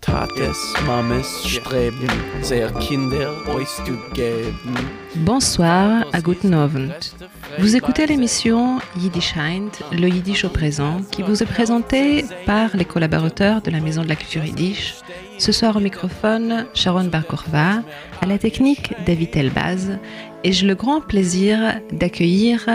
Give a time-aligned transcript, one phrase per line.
[0.00, 2.08] Tates, Mames streben,
[2.40, 4.74] sehr Kinder euch zu geben.
[5.14, 7.14] Bonsoir à Guten Abend.
[7.58, 12.86] Vous écoutez l'émission Yiddish Heint, le Yiddish au présent, qui vous est présentée par les
[12.86, 14.94] collaborateurs de la Maison de la Culture Yiddish.
[15.38, 17.82] Ce soir au microphone, Sharon Barkorva,
[18.22, 19.98] à la technique David Elbaz,
[20.44, 21.58] et j'ai le grand plaisir
[21.92, 22.66] d'accueillir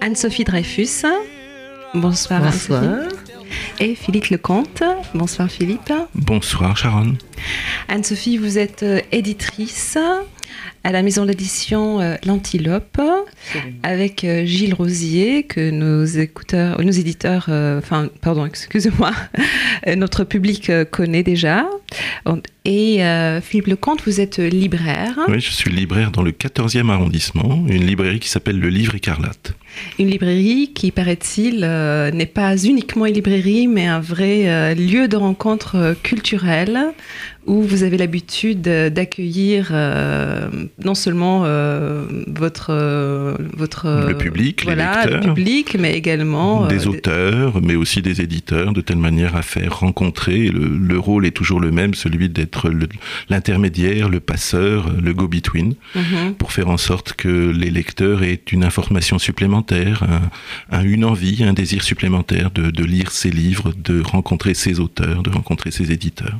[0.00, 1.06] Anne-Sophie Dreyfus.
[1.94, 2.82] Bonsoir, Bonsoir.
[2.82, 3.16] Anne-Sophie.
[3.78, 4.82] Et Philippe Lecomte.
[5.14, 5.92] Bonsoir Philippe.
[6.14, 7.14] Bonsoir Sharon.
[7.88, 9.98] Anne-Sophie, vous êtes euh, éditrice
[10.84, 13.00] à la maison d'édition euh, L'Antilope
[13.82, 19.12] avec euh, Gilles Rosier que nos écouteurs, nos éditeurs, euh, enfin pardon, excusez-moi,
[19.96, 21.66] notre public connaît déjà.
[22.64, 27.64] Et euh, Philippe Lecomte, vous êtes libraire, Oui, je suis libraire dans le 14e arrondissement,
[27.68, 29.54] une librairie qui s'appelle Le Livre Écarlate.
[29.98, 35.08] Une librairie qui, paraît-il, euh, n'est pas uniquement une librairie, mais un vrai euh, lieu
[35.08, 36.78] de rencontre euh, culturelle
[37.46, 40.48] où vous avez l'habitude d'accueillir euh,
[40.84, 41.42] non seulement
[42.26, 45.06] votre, votre Le public, les lecteurs.
[45.08, 49.78] le public, mais également des auteurs, mais aussi des éditeurs, de telle manière à faire
[49.78, 50.48] rencontrer.
[50.48, 52.68] Le, le rôle est toujours le même, celui d'être
[53.30, 56.34] l'intermédiaire, le passeur, le go-between, Mhm.
[56.34, 60.30] pour faire en sorte que les lecteurs aient une information supplémentaire, un-
[60.70, 65.22] un- une envie, un désir supplémentaire de, de lire ces livres, de rencontrer ces auteurs,
[65.22, 66.38] de rencontrer ces éditeurs.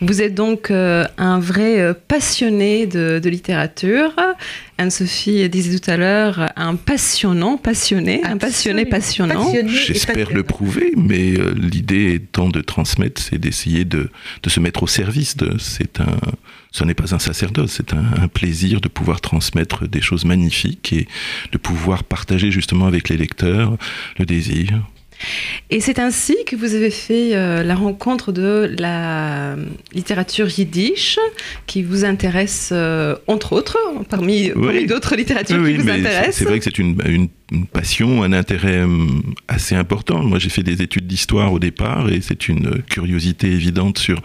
[0.00, 4.12] Vous êtes donc euh, un vrai euh, passionné de, de littérature.
[4.78, 9.44] Anne-Sophie disait tout à l'heure un passionnant, passionné, un passionné passionnant.
[9.44, 14.10] Passionné J'espère le prouver, mais euh, l'idée étant de transmettre, c'est d'essayer de,
[14.42, 15.56] de se mettre au service de.
[15.58, 16.18] C'est un,
[16.72, 20.92] ce n'est pas un sacerdoce, c'est un, un plaisir de pouvoir transmettre des choses magnifiques
[20.92, 21.08] et
[21.52, 23.76] de pouvoir partager justement avec les lecteurs
[24.18, 24.82] le désir.
[25.70, 29.56] Et c'est ainsi que vous avez fait euh, la rencontre de la
[29.94, 31.18] littérature yiddish,
[31.66, 33.78] qui vous intéresse, euh, entre autres,
[34.08, 34.62] parmi, Oui.
[34.66, 36.36] parmi d'autres littératures Oui, qui vous mais intéressent.
[36.36, 40.22] c'est vrai que c'est une, une- une passion, un intérêt hum, assez important.
[40.22, 44.20] Moi, j'ai fait des études d'histoire au départ et c'est une curiosité évidente sur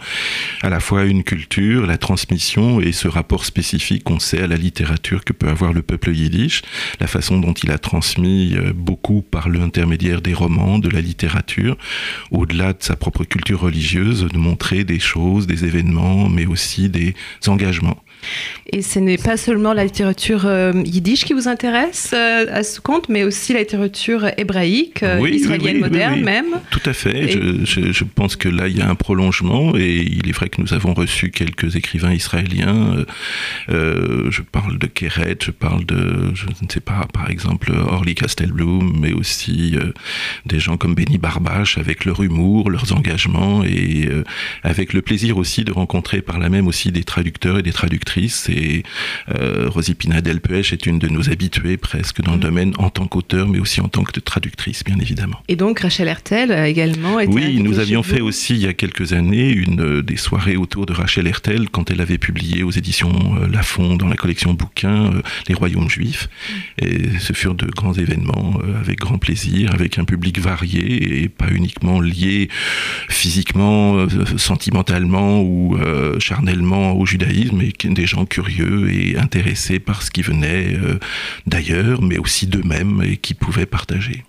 [0.62, 4.56] à la fois une culture, la transmission et ce rapport spécifique qu'on sait à la
[4.56, 6.62] littérature que peut avoir le peuple yiddish,
[7.00, 11.76] la façon dont il a transmis euh, beaucoup par l'intermédiaire des romans, de la littérature,
[12.30, 17.14] au-delà de sa propre culture religieuse, de montrer des choses, des événements, mais aussi des
[17.46, 18.02] engagements.
[18.72, 22.80] Et ce n'est pas seulement la littérature euh, yiddish qui vous intéresse euh, à ce
[22.80, 26.22] compte, mais aussi la littérature hébraïque, euh, Oui, israélienne oui, oui, moderne oui.
[26.22, 26.46] même.
[26.70, 27.16] Tout à fait.
[27.24, 30.32] Et- Je, je- je pense que là, il y a un prolongement et il est
[30.32, 33.04] vrai que nous avons reçu quelques écrivains israéliens.
[33.68, 38.14] Euh, je parle de Keret, je parle de, je ne sais pas, par exemple, Orly
[38.14, 39.92] Castelblum, mais aussi euh,
[40.46, 44.24] des gens comme Benny Barbache avec leur humour, leurs engagements et euh,
[44.62, 48.11] avec le plaisir aussi de rencontrer par là même aussi des traducteurs et des traductrices.
[48.16, 48.82] Et
[49.30, 52.40] euh, Rosie Pinadel-Puech est une de nos habituées presque dans le Mm.
[52.40, 55.38] domaine en tant qu'auteur, mais aussi en tant que traductrice, bien évidemment.
[55.48, 58.72] Et donc Rachel Hertel a également été Oui, nous avions fait aussi il y a
[58.74, 62.70] quelques années une euh, des soirées autour de Rachel Hertel quand elle avait publié aux
[62.70, 66.28] éditions euh, Lafon dans la collection bouquins euh, Les Royaumes Juifs.
[66.78, 71.28] Et ce furent de grands événements euh, avec grand plaisir, avec un public varié et
[71.28, 72.48] pas uniquement lié
[73.08, 74.06] physiquement, euh,
[74.36, 77.60] sentimentalement ou euh, charnellement au judaïsme,
[78.02, 80.98] des gens curieux et intéressés par ce qui venait euh,
[81.46, 84.24] d'ailleurs, mais aussi d'eux-mêmes et qui pouvaient partager.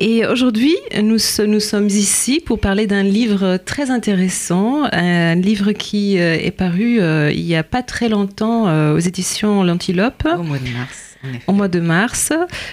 [0.00, 6.18] Et aujourd'hui, nous, nous sommes ici pour parler d'un livre très intéressant, un livre qui
[6.18, 10.26] euh, est paru euh, il n'y a pas très longtemps euh, aux éditions L'Antilope.
[10.38, 11.07] Au mois de mars,
[11.46, 12.32] en mois de mars,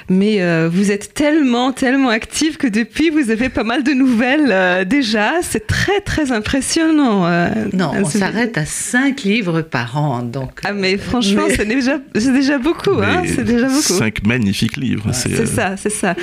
[0.09, 4.49] mais euh, vous êtes tellement, tellement actif que depuis, vous avez pas mal de nouvelles
[4.51, 5.33] euh, déjà.
[5.41, 7.25] C'est très, très impressionnant.
[7.25, 10.59] euh, Non, on s'arrête à 5 livres par an, donc...
[10.63, 13.01] Ah, mais franchement, Mais- c'est déjà, c'est déjà beaucoup.
[13.01, 13.81] Hein, c'est déjà beaucoup.
[13.81, 15.09] Cinq magnifiques livres.
[15.13, 16.15] C'est euh, ça, c'est ça.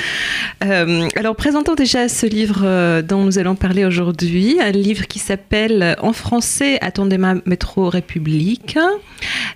[0.65, 5.97] Euh, alors, présentons déjà ce livre dont nous allons parler aujourd'hui, un livre qui s'appelle
[6.01, 8.79] en français Attendez-moi Métro République,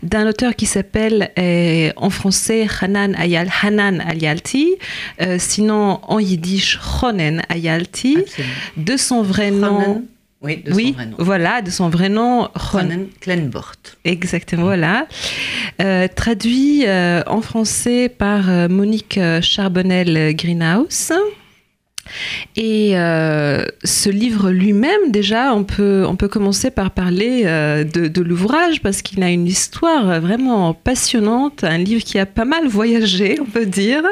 [0.02, 4.76] d'un auteur qui s'appelle euh, en français Hanan Ayal, Hanan Ayalti,
[5.20, 8.52] euh, sinon en yiddish Ronen Ayalti, Absolument.
[8.76, 10.04] de son vrai nom.
[10.42, 11.16] Oui, de oui, son vrai nom.
[11.18, 12.50] voilà, de son vrai nom, Ron-
[12.80, 13.72] Ronen Klenbort.
[14.04, 15.06] Exactement, voilà.
[15.82, 21.12] Euh, traduit euh, en français par euh, Monique euh, Charbonnel-Greenhouse.
[22.56, 28.08] Et euh, ce livre lui-même, déjà, on peut, on peut commencer par parler euh, de,
[28.08, 32.66] de l'ouvrage parce qu'il a une histoire vraiment passionnante, un livre qui a pas mal
[32.68, 34.02] voyagé, on peut dire.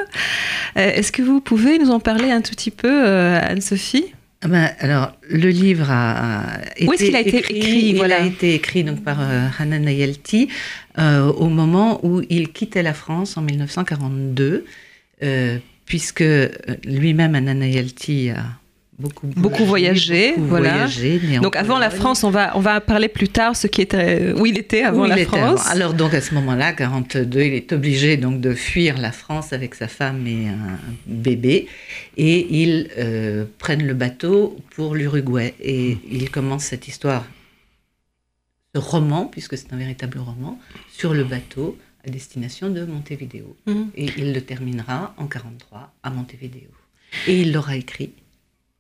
[0.77, 4.15] Euh, Est-ce que vous pouvez nous en parler un tout petit peu, Anne-Sophie?
[4.45, 8.23] Ah ben, alors, le livre a, été Où est-ce qu'il a été écrit, Il voilà.
[8.23, 10.51] a été écrit donc, par euh, Hanan Ayelti
[10.99, 14.67] euh, au moment où il quittait la France en 1942,
[15.23, 16.49] euh, puisque euh,
[16.85, 18.45] lui-même, Hanan Ayelti, a
[18.99, 20.71] beaucoup, Beaucoup voyagé, beaucoup voilà.
[20.71, 21.91] voyagé, né en Donc avant la.
[21.91, 25.03] France, on va, on va parler plus tard ce qui était, où il était avant
[25.03, 25.61] Où la était France.
[25.67, 25.71] avant.
[25.71, 29.75] Alors donc à ce moment-là, 42, il est obligé donc de fuir la France avec
[29.75, 31.69] sa femme et un bébé,
[32.17, 37.25] et ils euh, prennent le bateau pour l'Uruguay et il commence cette histoire,
[38.75, 40.59] ce roman puisque c'est un véritable roman
[40.93, 41.77] sur le bateau
[42.07, 43.91] à destination de Montevideo Mhm.
[43.97, 46.71] et il le terminera en 43 à Montevideo
[47.27, 48.13] et il l'aura écrit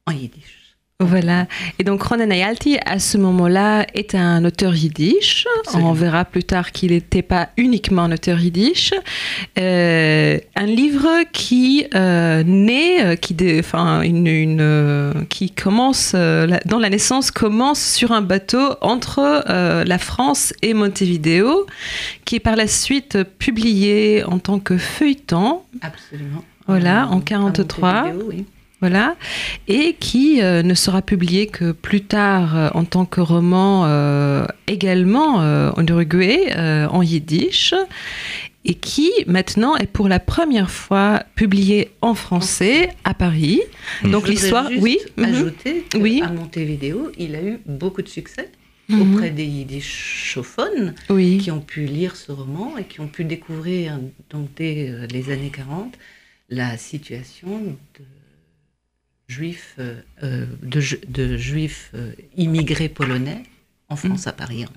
[0.06, 0.63] en yiddish.
[1.00, 1.46] Voilà.
[1.81, 5.44] Et donc Ronan Ayalti, à ce moment-là, est un auteur yiddish.
[5.61, 5.91] Absolument.
[5.91, 8.94] On verra plus tard qu'il n'était pas uniquement un auteur yiddish.
[9.58, 16.12] Euh, un livre qui euh, naît, euh, qui, dé- enfin, une, une, euh, qui commence,
[16.14, 19.43] euh, la- dont la naissance commence sur un bateau entre
[19.85, 21.67] la France et Montevideo,
[22.25, 26.44] qui est par la suite publié en tant que feuilleton Absolument.
[26.69, 27.93] Voilà, en À 43.
[28.05, 28.44] Montevideo, oui.
[28.81, 29.17] Voilà,
[29.69, 34.44] et qui euh, ne sera publié que plus tard euh, en tant que roman euh,
[34.67, 37.73] également euh, en Uruguay, euh, en yiddish,
[38.67, 43.61] et qui maintenant est pour la première fois publié en français à Paris.
[44.03, 46.23] Donc Je voudrais l'histoire, oui, mhm, Ajouter que Oui.
[46.23, 48.50] à Montevideo, il a eu beaucoup de succès
[48.88, 53.25] mhm, auprès des yiddishophones oui, qui ont pu lire ce roman et qui ont pu
[53.25, 53.99] découvrir
[54.31, 55.94] donc dès les années 40
[56.50, 57.61] la situation
[57.99, 58.05] de
[59.29, 63.43] juifs, euh, euh, de, ju- de juifs euh, immigrés polonais
[63.88, 64.71] en France à Paris en-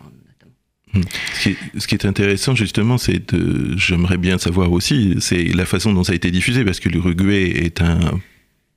[0.96, 1.08] notamment.
[1.34, 3.22] Ce qui, est, ce qui est intéressant justement, c'est
[3.76, 7.50] j'aimerais bien savoir aussi, c'est la façon dont ça a été diffusé, parce que l'Uruguay
[7.66, 8.00] est un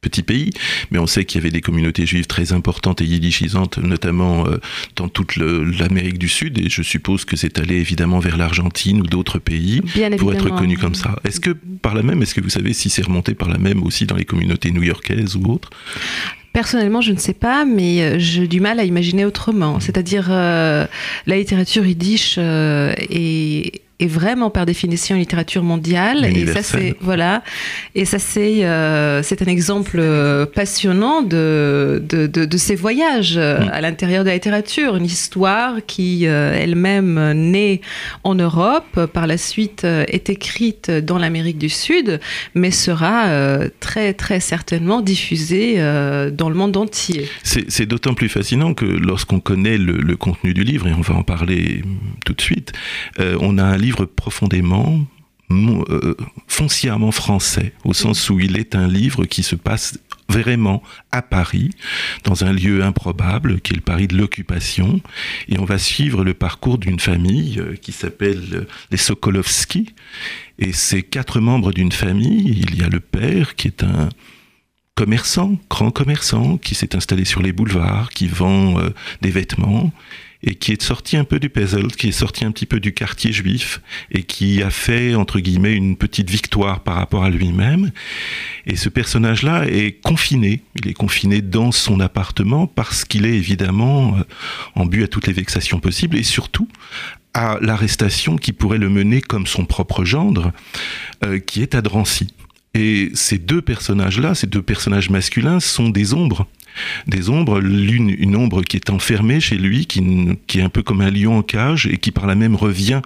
[0.01, 0.51] petit pays,
[0.91, 4.59] mais on sait qu'il y avait des communautés juives très importantes et yiddishisantes, notamment euh,
[4.97, 9.07] dans toute l'Amérique du Sud, et je suppose que c'est allé évidemment vers l'Argentine ou
[9.07, 10.55] d'autres pays bien pour évidemment.
[10.55, 11.17] être connu comme ça.
[11.25, 13.83] Est-ce que par la même, est-ce que vous savez si c'est remonté par la même
[13.83, 15.71] aussi dans les communautés new-yorkaises ou autres?
[16.53, 19.79] Personnellement, je ne sais pas, mais euh, j'ai du mal à imaginer autrement.
[19.79, 20.87] C'est-à-dire, euh,
[21.27, 26.25] la littérature yiddish euh, est, est vraiment par définition une littérature mondiale.
[26.25, 27.43] Et ça, c'est voilà.
[27.95, 33.37] Et ça, c'est euh, c'est un exemple euh, passionnant de de, de, de ces voyages
[33.37, 33.71] euh, Mm.
[33.73, 37.81] à l'intérieur de la littérature, une histoire qui euh, elle-même née
[38.25, 42.21] en Europe, par la suite euh, est écrite dans l'Amérique du Sud,
[42.55, 43.29] mais sera
[43.81, 45.77] très très certainement diffusée
[46.33, 47.29] dans le monde entier.
[47.43, 51.15] C'est d'autant plus fascinant que lorsqu'on connaît le, le contenu du livre, et on va
[51.15, 51.83] en parler
[52.25, 52.73] tout de suite,
[53.19, 55.01] on a un livre profondément,
[55.49, 56.17] mon- euh,
[56.47, 59.99] foncièrement français, au sens où il est un livre qui se passe
[60.29, 61.71] vraiment à Paris,
[62.23, 65.01] dans un lieu improbable, qui est le Paris de l'occupation,
[65.49, 69.93] et on va suivre le parcours d'une famille euh, qui s'appelle euh, les Sokolovski,
[70.61, 74.09] et ces quatre membres d'une famille, il y a le père qui est un
[75.01, 78.91] commerçant, grand commerçant, qui s'est installé sur les boulevards, qui vend euh,
[79.23, 79.91] des vêtements
[80.43, 82.93] et qui est sorti un peu du puzzle, qui est sorti un petit peu du
[82.93, 83.81] quartier juif
[84.11, 87.93] et qui a fait, entre guillemets, une petite victoire par rapport à lui-même.
[88.67, 90.65] Et ce personnage-là est confiné.
[90.77, 94.23] Il est confiné dans son appartement parce qu'il est évidemment euh,
[94.75, 96.69] en but à toutes les vexations possibles et surtout
[97.33, 100.53] à l'arrestation qui pourrait le mener comme son propre gendre,
[101.25, 102.35] euh, qui est à Drancy.
[102.75, 106.47] Et ces deux personnages-là, ces deux personnages masculins, sont des ombres.
[107.09, 110.83] Des ombres, l'une, une ombre qui est enfermée chez lui, qui, qui est un peu
[110.83, 113.03] comme un lion en cage, et qui par là même revient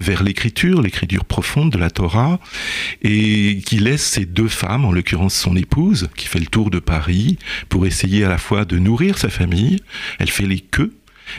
[0.00, 2.38] vers l'écriture, l'écriture profonde de la Torah,
[3.02, 6.78] et qui laisse ces deux femmes, en l'occurrence son épouse, qui fait le tour de
[6.78, 9.80] Paris, pour essayer à la fois de nourrir sa famille,
[10.20, 10.94] elle fait les queues,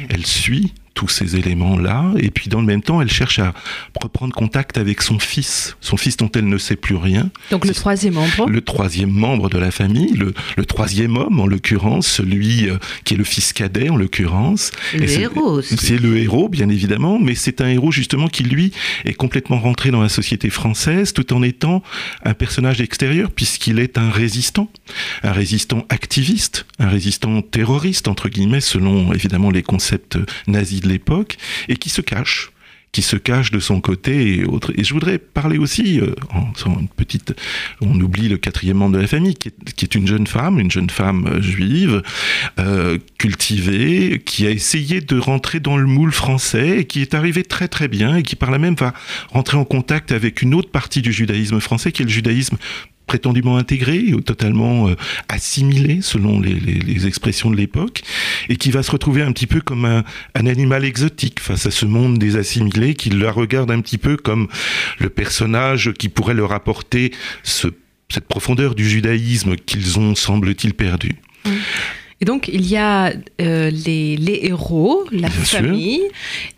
[0.10, 3.54] elle suit tous ces éléments-là, et puis dans le même temps, elle cherche à
[4.02, 7.74] reprendre contact avec son fils, son fils dont elle ne sait plus rien, Donc le
[7.74, 8.50] troisième membre.
[8.50, 13.14] le troisième membre de la famille, le, le troisième homme en l'occurrence, celui euh, qui
[13.14, 14.72] est le fils cadet en l'occurrence.
[14.94, 15.78] Le Et héros aussi.
[15.78, 18.72] C'est le héros, bien évidemment, mais c'est un héros justement qui, lui,
[19.06, 21.84] est complètement rentré dans la société française tout en étant
[22.24, 24.70] un personnage extérieur, puisqu'il est un résistant,
[25.24, 30.18] un résistant activiste, un résistant terroriste, entre guillemets, selon évidemment les concepts
[30.48, 32.52] nazis de l'époque, et qui se cache
[32.92, 34.72] qui se cache de son côté et autres.
[34.76, 37.36] Et je voudrais parler aussi, euh, en, une petite,
[37.82, 40.60] on oublie le quatrième membre de la famille, qui est, qui est une jeune femme,
[40.60, 42.02] une jeune femme euh, juive,
[42.60, 47.44] euh, cultivée, qui a essayé de rentrer dans le moule français et qui est arrivée
[47.44, 48.94] très très bien et qui par là même va
[49.30, 52.58] rentrer en contact avec une autre partie du judaïsme français, qui est le judaïsme
[53.10, 54.96] prétendument intégré ou totalement euh,
[55.30, 58.04] assimilé selon les, expressions de l'époque
[58.50, 60.04] et qui va se retrouver un petit peu comme un,
[60.36, 64.48] animal exotique face à ce monde des assimilés qui la regarde un petit peu comme
[65.00, 67.12] le personnage qui pourrait leur apporter
[67.44, 71.16] cette profondeur du judaïsme qu'ils ont semble-t-il perdu.
[71.46, 71.50] Mmh.
[72.22, 76.02] Et donc, il y a euh, les, les, héros, la famille,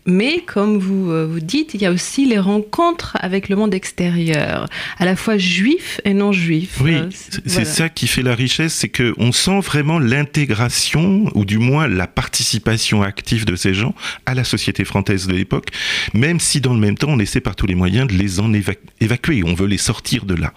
[0.06, 3.72] mais comme vous, euh, vous dites, il y a aussi les rencontres avec le monde
[3.72, 6.80] extérieur, à la fois juif et non juif.
[6.80, 7.08] Oui, euh,
[7.46, 12.08] c'est ça qui fait la richesse, c'est qu'on sent vraiment l'intégration, ou du moins la
[12.08, 13.94] participation active de ces gens
[14.26, 15.68] à la société française de l'époque,
[16.12, 18.52] même si dans le même temps, on essaie par tous les moyens de les en
[19.00, 20.52] évacuer, on veut les sortir de là.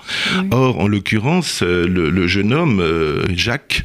[0.49, 2.83] Or, en l'occurrence, le, le, jeune homme,
[3.35, 3.83] Jacques,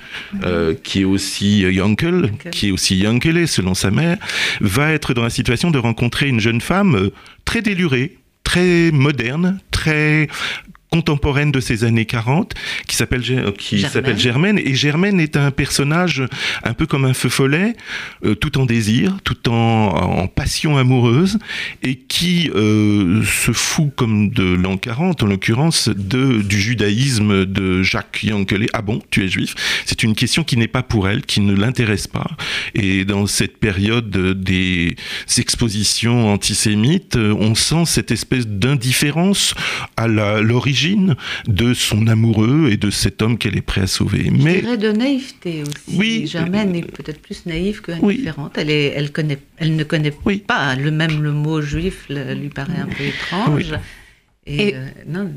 [0.83, 4.17] qui est aussi Yankel, qui est aussi Yankele selon sa mère,
[4.61, 7.13] va être dans la situation de rencontrer une jeune femme euh,
[7.45, 10.29] très délurée, très moderne, très
[10.91, 12.55] contemporaine de ces années 40
[12.87, 13.23] qui s'appelle
[13.57, 14.59] qui s'appelle Germaine.
[14.59, 16.25] Et Germaine est un personnage
[16.65, 17.75] un peu comme un feu follet
[18.25, 21.39] euh, tout en désir tout en, passion amoureuse
[21.83, 27.83] et qui euh, se fout comme de l'an 40 en l'occurrence de du judaïsme de
[27.83, 29.55] Jacques Yankele ah bon tu es juif?
[29.87, 32.31] C'est une question qui n'est pas pour elle qui ne l'intéresse pas.
[32.75, 34.97] Et dans cette période des
[35.39, 39.55] expositions antisémites on sent cette espèce d'indifférence
[39.97, 40.80] à l'origine
[41.47, 44.31] de son amoureux et de cet homme qu'elle est prête à sauver.
[44.31, 45.97] Mais Je de naïveté aussi.
[45.97, 48.57] Oui, Germaine est peut-être plus naïve que indifférente.
[48.57, 50.15] Elle, est, elle, connaît, elle ne connaît
[50.47, 53.75] pas le même le mot juif lui paraît un peu étrange.
[54.47, 55.31] Et, euh, non.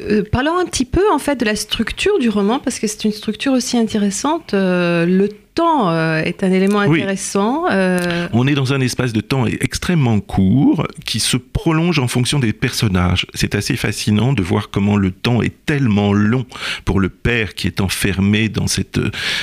[0.00, 3.04] Euh, parlons un petit peu en fait de la structure du roman parce que c'est
[3.04, 4.54] une structure aussi intéressante.
[4.54, 7.64] Euh, le temps euh, est un élément intéressant.
[7.70, 8.28] Euh.
[8.32, 12.52] On est dans un espace de temps extrêmement court qui se prolonge en fonction des
[12.52, 13.26] personnages.
[13.34, 16.46] C'est assez fascinant de voir comment le temps est tellement long
[16.84, 19.00] pour le père qui est enfermé dans, cette,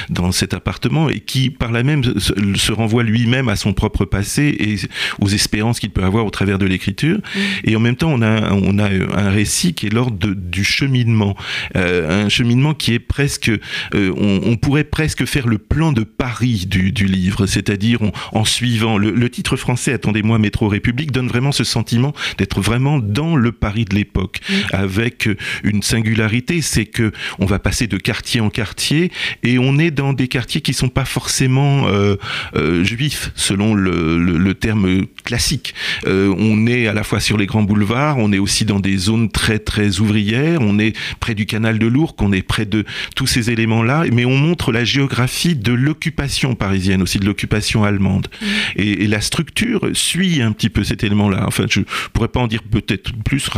[0.09, 4.55] dans cet appartement et qui par là même se, renvoie lui-même à son propre passé
[4.59, 4.75] et
[5.19, 7.17] aux espérances qu'il peut avoir au travers de l'écriture.
[7.17, 7.39] Mm.
[7.65, 11.35] Et en même temps, on a, on a un récit qui est l'ordre du cheminement.
[11.75, 13.51] Euh, un cheminement qui est presque...
[13.93, 17.99] on, on pourrait presque faire le plan de de Paris du, livre, c'est-à-dire
[18.31, 23.35] en, suivant le, titre français Attendez-moi Métro République donne vraiment ce sentiment d'être vraiment dans
[23.35, 24.39] le Paris de l'époque,
[24.71, 25.27] avec
[25.63, 29.11] une singularité, c'est que on va passer de quartier en quartier
[29.43, 32.15] et on est dans des quartiers qui sont pas forcément euh,
[32.55, 35.75] euh, juifs selon le, terme classique.
[36.07, 38.97] Euh, on est à la fois sur les grands boulevards, on est aussi dans des
[38.97, 42.85] zones très très ouvrières, on est près du canal de Lourdes, on est près de
[43.15, 48.27] tous ces éléments-là, mais on montre la géographie de l'occupation parisienne, aussi de l'occupation allemande.
[48.41, 48.45] Mm.
[48.77, 51.43] Et, la structure suit un petit peu cet élément-là.
[51.47, 51.81] Enfin, je
[52.13, 53.49] pourrais pas en dire peut-être plus.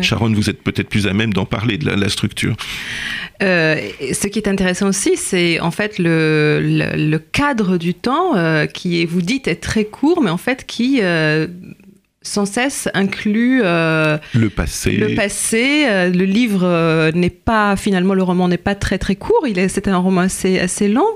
[0.00, 2.56] Sharon, vous êtes peut-être plus à même d'en parler de la, structure.
[3.42, 3.76] Euh,
[4.12, 9.00] ce qui est intéressant aussi, c'est en fait le, le, cadre du temps euh, qui,
[9.00, 11.46] est, vous dites, est très court, mais en fait qui euh,
[12.26, 14.92] sans cesse inclut euh, le passé.
[14.92, 15.84] Le passé.
[15.86, 19.44] Euh, le livre euh, n'est pas finalement le roman n'est pas très très court.
[19.46, 21.06] Il est c'est un roman assez assez long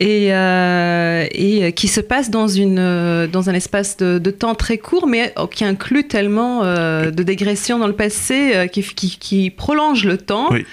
[0.00, 5.34] et et qui se passe dans une dans un espace de, temps très court, mais
[5.50, 10.48] qui inclut tellement de dégression dans le passé qui, qui, qui prolonge le temps.
[10.50, 10.64] Oui.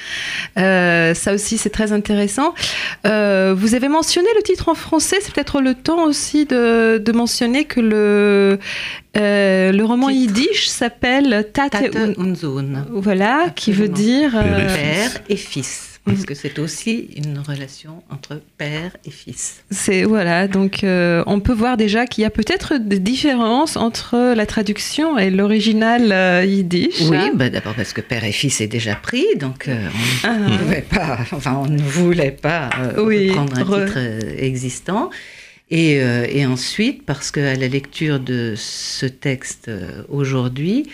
[0.55, 2.53] ça aussi c'est très intéressant.
[3.03, 5.17] vous avez mentionné le titre en français.
[5.21, 8.59] C'est peut-être le temps aussi de, de mentionner que le
[9.15, 12.85] euh, le roman yiddish s'appelle Tate, und Sohn.
[12.91, 18.41] Voilà, qui veut dire euh, père et fils parce que c'est aussi une relation entre
[18.57, 19.63] père et fils.
[19.71, 24.33] C'est voilà, donc euh, on peut voir déjà qu'il y a peut-être des différences entre
[24.35, 27.03] la traduction et l'original yiddish.
[27.09, 30.37] Oui, bah, d'abord parce que père et fils est déjà pris, donc on, ah.
[30.37, 33.99] ne pas, enfin on ne voulait pas prendre un titre
[34.37, 35.09] existant.
[35.73, 40.87] Euh, et, ensuite, parce qu'à la lecture de ce texte euh, aujourd'hui,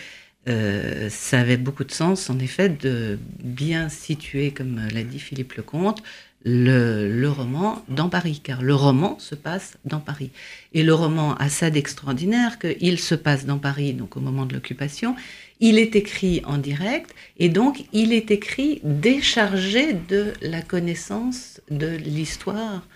[0.47, 5.53] euh, ça avait beaucoup de sens, en effet, de bien situer, comme l'a dit Philippe
[5.53, 6.01] Lecomte,
[6.45, 10.31] le, le roman dans Paris, car le roman se passe dans Paris.
[10.73, 14.53] Et le roman a ça d'extraordinaire qu'il se passe dans Paris, donc au moment de
[14.53, 15.15] l'occupation,
[15.59, 21.87] il est écrit en direct, et donc il est écrit déchargé de la connaissance de
[21.87, 22.87] l'histoire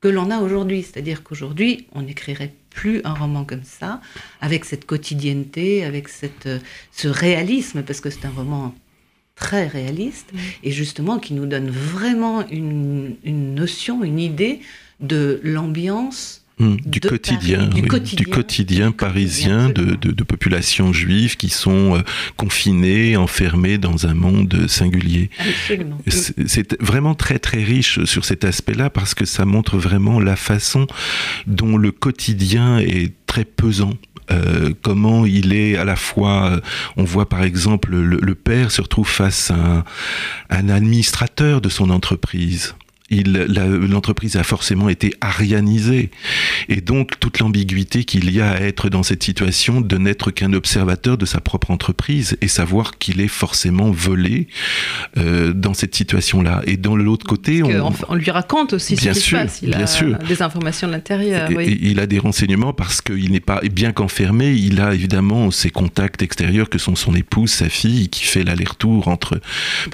[0.00, 0.82] que l'on a aujourd'hui.
[0.82, 4.00] C'est-à-dire qu'aujourd'hui, on n'écrirait plus un roman comme ça,
[4.40, 6.58] avec cette quotidienneté, avec cette, euh,
[6.92, 8.74] ce réalisme, parce que c'est un roman
[9.34, 10.32] très réaliste,
[10.64, 14.60] et justement qui nous donne vraiment une, une, notion, une idée
[15.00, 22.00] de l'ambiance Mmh, du, quotidien, du, quotidien, parisien de, de, populations juives qui sont euh,
[22.36, 25.30] confinées, enfermées dans un monde singulier.
[26.08, 30.88] C'est vraiment très très riche sur cet aspect-là parce que ça montre vraiment la façon
[31.46, 33.94] dont le quotidien est très pesant.
[34.32, 36.60] Euh, comment il est à la fois, euh,
[36.96, 39.84] on voit par exemple le, père se retrouve face à
[40.50, 42.74] un administrateur de son entreprise
[43.10, 46.10] l'entreprise a forcément été arianisée.
[46.68, 50.52] Et donc, toute l'ambiguïté qu'il y a à être dans cette situation de n'être qu'un
[50.52, 54.48] observateur de sa propre entreprise et savoir qu'il est forcément volé
[55.16, 56.62] euh, dans cette situation-là.
[56.66, 59.60] Et dans l'autre côté, on, on, lui raconte aussi ce qui se passe.
[59.62, 60.18] Il bien a sûr.
[60.18, 61.48] des informations de l'intérieur.
[61.54, 61.78] Oui.
[61.80, 66.22] Il a des renseignements parce qu'il n'est pas, bien qu'enfermé, il a évidemment ses contacts
[66.22, 69.40] extérieurs que sont son épouse, sa fille, qui fait l'aller-retour entre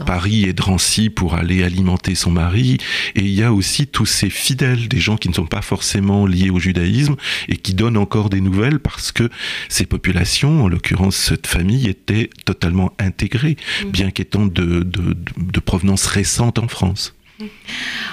[0.05, 2.79] Paris et Drancy pour aller alimenter son mari
[3.15, 6.27] et il y a aussi tous ces fidèles, des gens qui ne sont pas forcément
[6.27, 7.17] liés au judaïsme
[7.49, 9.29] et qui donnent encore des nouvelles parce que
[9.69, 13.91] ces populations, en l'occurrence cette famille, étaient totalement intégrées, mm.
[13.91, 17.15] bien qu'étant de, de, provenance récente en France.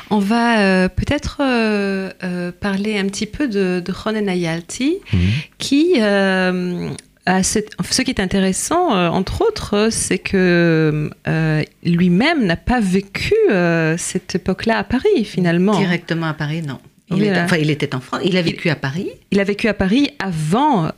[0.09, 5.17] On va euh, peut-être euh, euh, parler un petit peu de, de Ronen Ayalti, mm.
[5.57, 5.93] qui
[7.27, 13.95] ce qui est intéressant, euh, entre autres, c'est que euh, lui-même n'a pas vécu euh,
[13.97, 15.77] cette époque-là à Paris, finalement.
[15.77, 16.79] Directement à Paris, non.
[17.13, 18.21] Il, était, enfin, il était en France.
[18.23, 19.09] Il a vécu à Paris.
[19.31, 20.89] Il a vécu à Paris avant.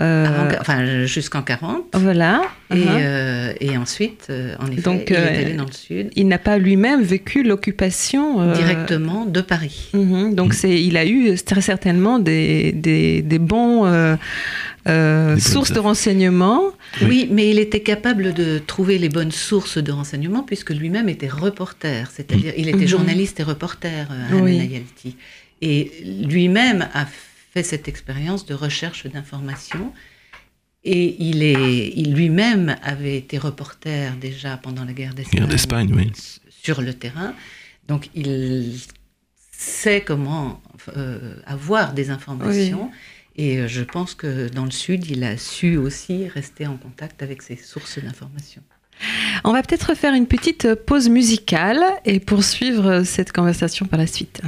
[0.60, 1.86] enfin, jusqu'en 40.
[1.94, 2.42] Voilà.
[2.72, 3.56] Et, uh-huh.
[3.60, 6.10] et ensuite, en effet, Donc, il est allé dans le sud.
[6.16, 8.54] Il n'a pas lui-même vécu l'occupation.
[8.54, 9.90] Directement de Paris.
[9.94, 10.34] Uh-huh.
[10.34, 13.86] Donc, c'est, il a eu très certainement des, des, des bons
[14.88, 16.72] euh, sources de renseignements.
[17.02, 17.28] Oui.
[17.32, 22.12] mais il était capable de trouver les bonnes sources de renseignements puisque lui-même était reporter,
[22.12, 22.88] c'est-à-dire il était mhm.
[22.88, 24.84] journaliste et reporter à euh, oui.
[25.66, 29.94] Et lui-même a fait cette expérience de recherche d'informations.
[30.84, 36.12] Et il, est, il lui-même avait été reporter déjà pendant la guerre d'Espagne, oui.
[36.50, 37.34] sur le terrain.
[37.88, 38.78] Donc il
[39.54, 40.62] sait comment
[40.98, 42.92] euh, avoir des informations.
[43.38, 47.24] Et euh, je pense que dans le Sud, il a su aussi rester en contact
[47.24, 48.62] avec ses sources d'information.
[49.46, 54.42] On va peut-être faire une petite pause musicale et poursuivre cette conversation par la suite.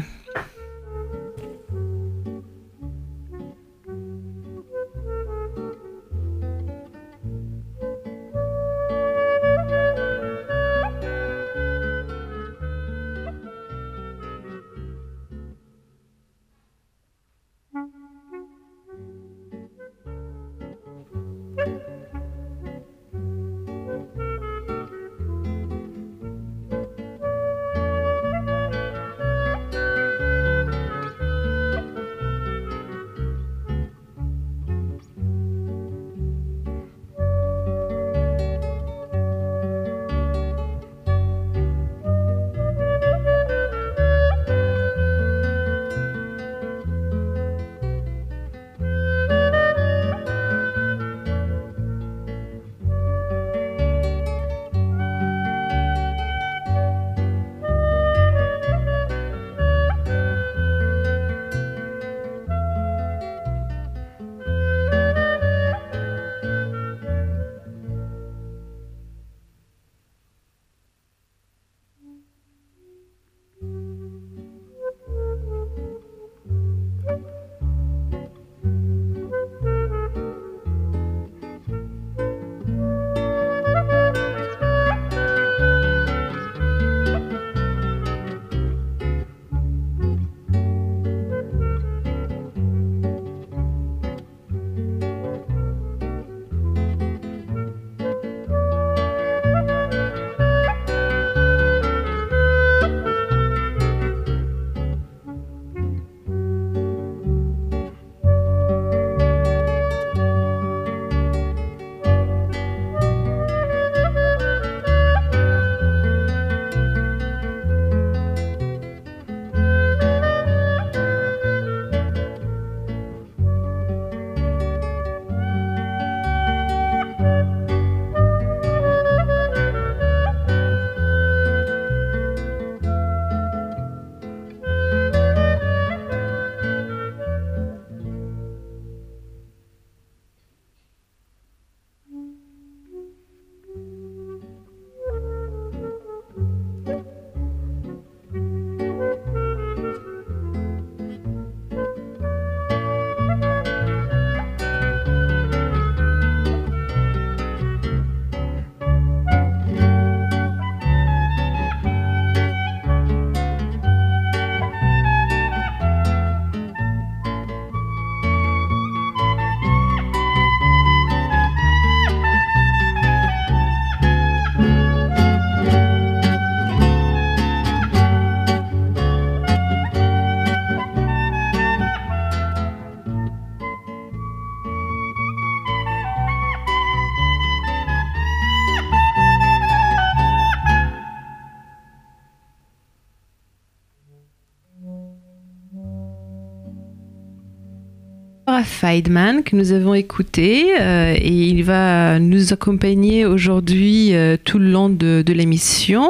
[198.85, 204.69] Feidman que nous avons écouté euh, et il va nous accompagner aujourd'hui euh, tout le
[204.69, 206.07] long de, l'émission.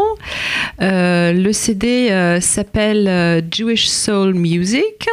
[0.81, 2.09] Euh, le CD
[2.41, 5.07] s'appelle Jewish Soul Music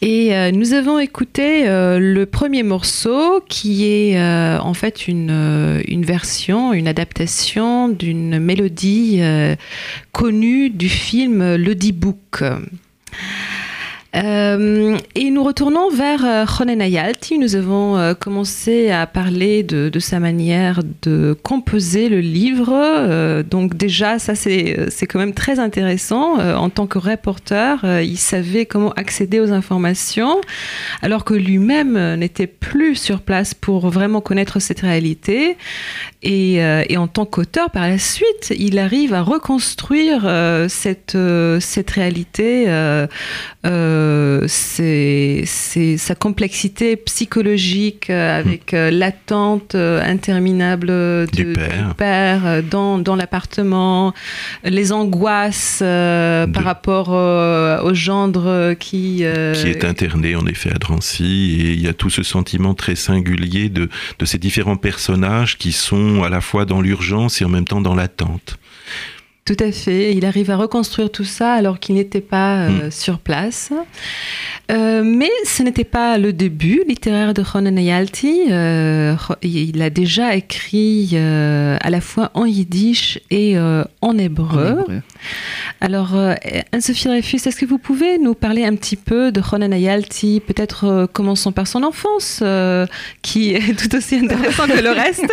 [0.00, 6.88] et nous avons écouté le premier morceau qui est en fait une, une, version, une
[6.88, 9.20] adaptation d'une mélodie
[10.12, 12.42] connue du film Le Book.
[14.16, 17.38] Euh, et nous retournons vers euh, Ronen Ayalti.
[17.38, 22.72] Nous avons euh, commencé à parler de, sa manière de composer le livre.
[22.72, 26.38] Euh, donc déjà, ça c'est, quand même très intéressant.
[26.38, 30.40] en tant que reporter, il savait comment accéder aux informations,
[31.02, 35.56] alors que lui-même n'était plus sur place pour vraiment connaître cette réalité.
[36.22, 36.60] Et,
[36.96, 40.22] en tant qu'auteur, par la suite, il arrive à reconstruire
[40.68, 41.16] cette,
[41.60, 42.66] cette réalité.
[43.66, 43.99] Euh,
[44.46, 45.44] c'est
[45.96, 51.54] sa complexité psychologique euh, avec euh, l'attente interminable du
[51.96, 54.12] père, dans, dans l'appartement,
[54.64, 59.24] les angoisses par rapport au gendre qui...
[59.54, 61.58] qui est interné en effet à Drancy.
[61.60, 65.72] Et il y a tout ce sentiment très singulier de, de ces différents personnages qui
[65.72, 68.58] sont à la fois dans l'urgence et en même temps dans l'attente.
[69.50, 70.14] Tout à fait.
[70.14, 72.90] Il arrive à reconstruire tout ça alors qu'il n'était pas euh, hmm.
[72.92, 73.72] sur place.
[74.70, 78.46] Euh, mais ce n'était pas le début littéraire de Ronan Ayalti.
[78.50, 84.84] Euh, il a déjà écrit à la fois en yiddish et en hébreu.
[85.80, 86.14] Alors,
[86.72, 91.08] Anne-Sophie Dreyfus, est-ce que vous pouvez nous parler un petit peu de Ronan Ayalti Peut-être
[91.12, 92.42] commençons par son enfance,
[93.22, 95.32] qui est tout aussi intéressant que le reste?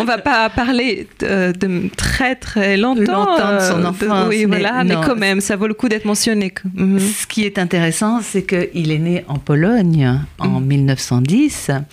[0.00, 4.28] On va pas parler de, de très très longtemps de son enfance.
[4.28, 6.52] oui, mais, voilà, mais quand même, ça vaut le coup d'être mentionné.
[6.74, 6.98] Mhm.
[6.98, 11.84] Ce qui est intéressant, c'est qu'il est né en Pologne en 1910 mhm.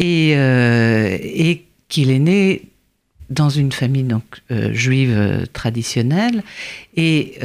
[0.00, 2.62] et, euh, et qu'il est né
[3.30, 6.42] dans une famille donc euh, juive euh, traditionnelle
[6.96, 7.38] et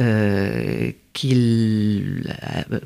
[1.12, 2.34] qu'il,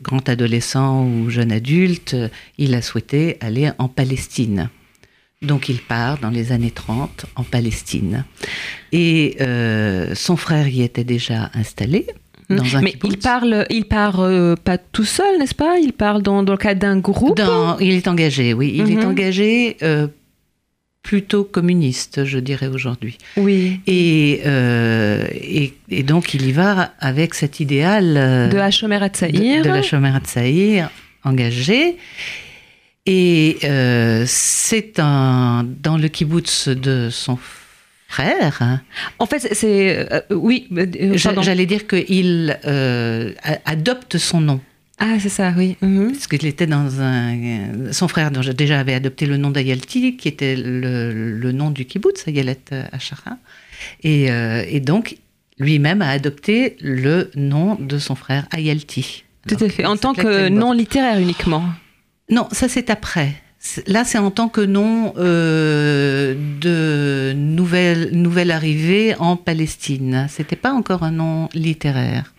[0.02, 2.14] grand adolescent ou jeune adulte,
[2.58, 4.68] il a souhaité aller en Palestine.
[5.40, 8.24] Donc il part dans les années 30 en Palestine.
[8.92, 12.06] Et euh, son frère y était déjà installé.
[12.50, 15.78] Dans un Mais il parle, il part euh, pas tout seul, n'est-ce pas?
[15.78, 17.40] Il parle dans, le cadre d'un groupe?
[17.80, 18.72] il est engagé, oui.
[18.74, 19.10] Il est mhm.
[19.10, 20.06] engagé euh,
[21.02, 23.18] plutôt communiste, je dirais aujourd'hui.
[23.36, 23.80] Oui.
[23.86, 24.40] Et,
[25.90, 28.14] et, donc il y va avec cet idéal
[28.50, 29.62] de Hachomer Hatzaïr.
[29.62, 30.90] De, de Hachomer Hatzaïr,
[31.24, 31.96] engagé.
[33.10, 37.38] Et euh, c'est un, dans le kibbutz de son
[38.08, 38.80] frère.
[39.18, 40.12] En fait, c'est.
[40.12, 40.66] Euh, oui.
[40.76, 42.58] Euh, j'allais dire qu'il
[43.64, 44.60] adopte son nom.
[45.00, 45.76] Ah, c'est ça, oui.
[45.80, 46.12] Mhm.
[46.12, 47.92] Parce qu'il était dans un.
[47.92, 52.58] Son frère déjà avait adopté le nom d'Ayalti, qui était le, nom du kibbutz, Ayalet
[52.90, 53.36] Ashara.
[54.02, 55.16] Et, et donc,
[55.58, 59.24] lui-même a adopté le nom de son frère Ayalti.
[59.46, 61.64] Tout à fait, en tant que nom littéraire uniquement.
[62.30, 63.34] Non, ça c'est après.
[63.86, 70.26] Là, c'est en tant que nom euh, de nouvelle, nouvelle arrivée en Palestine.
[70.30, 72.34] C'était pas encore un nom littéraire.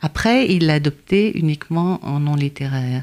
[0.00, 3.02] Après, il l'a adopté uniquement en nom littéraire.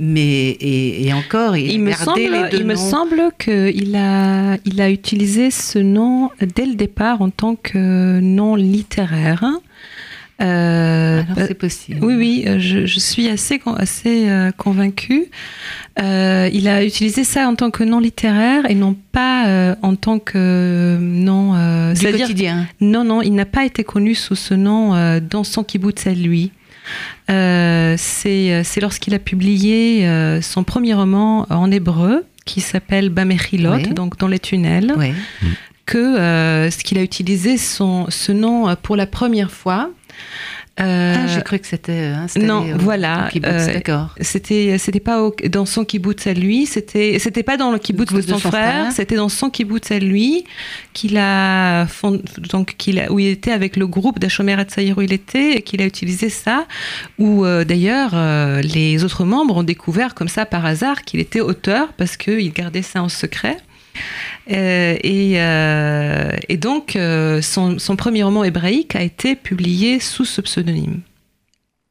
[0.00, 4.80] Mais et, encore, il, il me semble, les deux il me semble qu'il a, il
[4.80, 9.44] a utilisé ce nom dès le départ en tant que nom littéraire.
[10.40, 11.98] Euh, Alors c'est possible.
[12.04, 15.26] Oui, oui, euh, je, je suis assez, assez euh, convaincue.
[16.00, 19.96] Euh, il a utilisé ça en tant que nom littéraire et non pas euh, en
[19.96, 21.54] tant que nom.
[21.56, 22.68] Euh, du quotidien.
[22.80, 26.52] Non, non, il n'a pas été connu sous ce nom dans son kibbutz à lui.
[27.28, 30.08] c'est lorsqu'il a publié
[30.40, 34.94] son premier roman en hébreu qui s'appelle Bamechilot, donc dans les tunnels,
[35.84, 39.90] que ce qu'il a utilisé son, ce nom pour la première fois.
[40.80, 43.28] Euh, ah, j'ai cru que c'était non, voilà.
[43.44, 44.14] Euh, d'accord.
[44.20, 48.20] C'était, c'était pas dans son kibbutz à lui, c'était, c'était pas dans le kibbutz de,
[48.20, 50.44] son, frère, c'était dans son kibbutz à lui
[50.92, 51.86] qu'il a,
[52.50, 55.62] donc qu'il a, où il était avec le groupe d'Achomer Atsaïr où il était, et
[55.62, 56.66] qu'il a utilisé ça.
[57.18, 58.14] Où euh, d'ailleurs
[58.62, 62.82] les autres membres ont découvert comme ça par hasard qu'il était auteur parce qu'il gardait
[62.82, 63.56] ça en secret.
[64.50, 71.00] Euh, euh, et, donc, euh, son, premier roman hébraïque a été publié sous ce pseudonyme.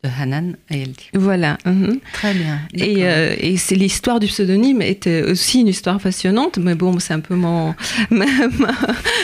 [0.04, 1.10] De Hanan Ayelti.
[1.16, 1.58] Voilà.
[1.66, 2.00] mhm.
[2.14, 2.60] Très bien.
[2.76, 7.14] Et, euh, et c'est l'histoire du pseudonyme était aussi une histoire passionnante, mais bon, c'est
[7.16, 7.74] un peu mon,
[8.12, 8.26] ma-
[8.60, 8.76] ma-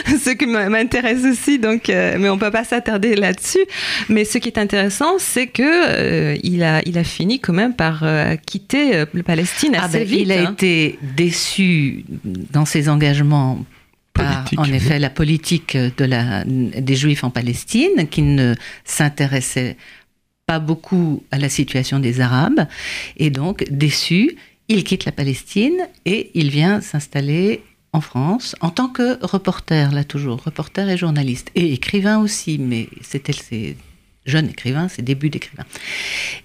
[0.08, 3.64] ce qui m'intéresse aussi, donc, euh, mais on peut pas s'attarder là-dessus.
[4.08, 7.74] Mais ce qui est intéressant, c'est que euh, il a, il a fini quand même
[7.74, 10.20] par euh, quitter euh, le Palestine Ah assez ben, vite.
[10.22, 10.52] il a hein.
[10.54, 12.04] été déçu
[12.52, 13.64] dans ses engagements
[14.12, 14.74] par, en oui.
[14.74, 19.76] effet, la politique de la, des Juifs en Palestine, qui ne s'intéressait
[20.46, 22.66] pas beaucoup à la situation des Arabes.
[23.16, 24.36] Et donc, déçu,
[24.68, 30.04] il quitte la Palestine et il vient s'installer en France en tant que reporter, là
[30.04, 31.50] toujours, reporter et journaliste.
[31.54, 33.76] Et écrivain aussi, mais c'était ses
[34.26, 35.64] jeunes écrivains, ses débuts d'écrivain.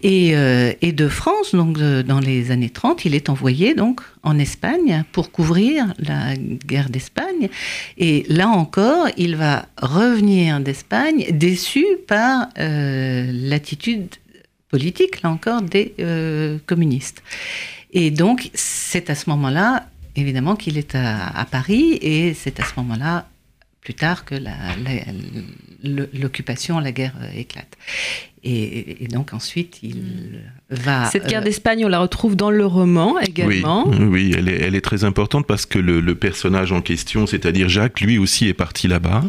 [0.04, 5.04] Et, euh, de France, donc dans les années 30, il est envoyé donc en Espagne
[5.12, 7.50] pour couvrir la guerre d'Espagne.
[7.98, 14.10] Et là encore, il va revenir d'Espagne déçu par euh, l'attitude
[14.70, 17.24] politique, là encore, des euh, communistes.
[17.92, 22.74] Et donc, c'est à ce moment-là, évidemment, qu'il est à, Paris, et c'est à ce
[22.78, 23.28] moment-là,
[23.82, 24.76] plus tard, que la-
[25.84, 27.76] l'occupation, la guerre euh, éclate.
[28.42, 30.40] Et, et donc ensuite, il
[30.70, 31.06] va...
[31.12, 33.88] Cette guerre euh, d'Espagne, on la retrouve dans le roman Oui, également.
[33.90, 37.68] oui elle, est, elle est très importante parce que le, le personnage en question, c'est-à-dire
[37.68, 39.24] Jacques, lui aussi est parti là-bas.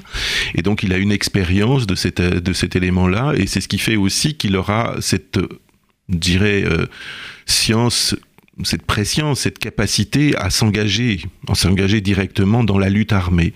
[0.54, 3.32] Et donc il a une expérience de, cet- de cet élément-là.
[3.36, 5.48] Et c'est ce qui fait aussi qu'il aura cette, euh,
[6.08, 6.86] je dirais, euh,
[7.46, 8.14] science
[8.62, 13.54] cette préscience, cette capacité à s'engager, à s'engager directement dans la lutte armée.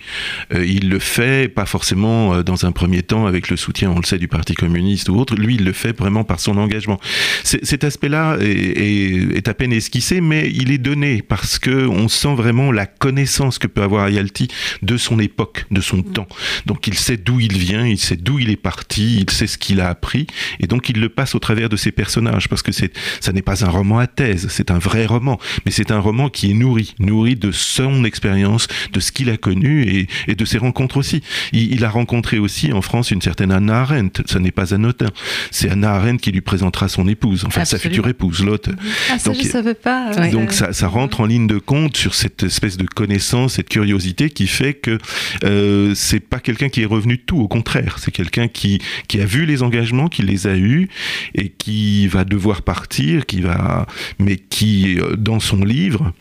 [0.54, 3.98] Euh, il le fait pas forcément euh, dans un premier temps avec le soutien, on
[3.98, 5.34] le sait, du Parti communiste ou autre.
[5.34, 6.98] Lui, il le fait vraiment par son engagement.
[7.42, 12.08] Cet aspect-là est, est- est à peine esquissé, mais il est donné parce que on
[12.08, 14.48] sent vraiment la connaissance que peut avoir Ayalti
[14.80, 16.28] de son époque, de son temps.
[16.64, 19.58] Donc, il sait d'où il vient, il sait d'où il est parti, il sait ce
[19.58, 20.26] qu'il a appris,
[20.60, 23.64] et donc il le passe au travers de ses personnages parce que ça n'est pas
[23.66, 26.94] un roman à thèse, c'est un vrai roman, mais c'est un roman qui est nourri,
[26.98, 31.22] nourri de son expérience, de ce qu'il a connu et, et de ses rencontres aussi.
[31.52, 35.08] Il, il a rencontré aussi en France une certaine Anna Arendt, ça n'est pas anodin.
[35.50, 37.94] C'est Anna Arendt qui lui présentera son épouse, enfin sa Absolument.
[37.96, 38.70] future épouse, Lotte.
[39.10, 40.10] Ah, ça, Donc, je savais pas.
[40.16, 40.30] Ouais.
[40.30, 44.30] Donc ça, ça rentre en ligne de compte sur cette espèce de connaissance, cette curiosité
[44.30, 44.98] qui fait que
[45.44, 49.20] euh, c'est pas quelqu'un qui est revenu de tout, au contraire, c'est quelqu'un qui, qui
[49.20, 50.88] a vu les engagements, qui les a eus
[51.34, 53.86] et qui va devoir partir, qui va,
[54.18, 56.12] mais qui euh, dans son livre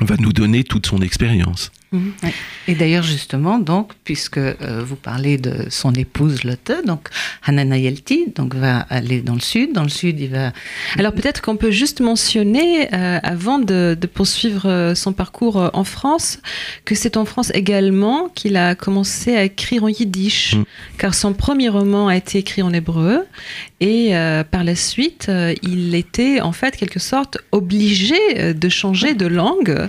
[0.00, 1.72] va nous donner toute son expérience.
[2.68, 4.54] Et d'ailleurs, justement, donc, puisque euh,
[4.84, 7.08] vous parlez de son épouse Lotte, donc
[7.44, 9.72] Hanan Ayelti, donc va aller dans le sud.
[9.72, 10.52] Dans le sud, il va.
[10.98, 15.84] Alors peut-être qu'on peut juste mentionner, euh, avant de, de poursuivre euh, son parcours en
[15.84, 16.38] France,
[16.84, 20.64] que c'est en France également qu'il a commencé à écrire en yiddish, Mm.
[20.98, 23.26] car son premier roman a été écrit en hébreu,
[23.80, 29.14] et euh, par la suite, euh, il était en fait quelque sorte obligé de changer
[29.14, 29.88] de langue,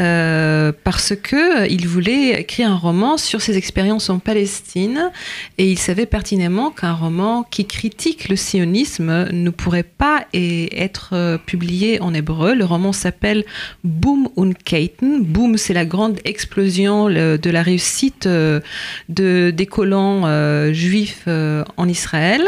[0.00, 5.10] euh, parce que euh, il voulait écrire un roman sur ses expériences en Palestine,
[5.58, 11.38] et il savait pertinemment qu'un roman qui critique le sionisme ne pourrait pas être euh,
[11.38, 12.54] publié en hébreu.
[12.54, 13.44] Le roman s'appelle
[13.82, 15.22] Boom und Keiten.
[15.22, 18.60] Boom, c'est la grande explosion de la réussite euh,
[19.08, 22.42] de, des colons euh, juifs euh, en Israël.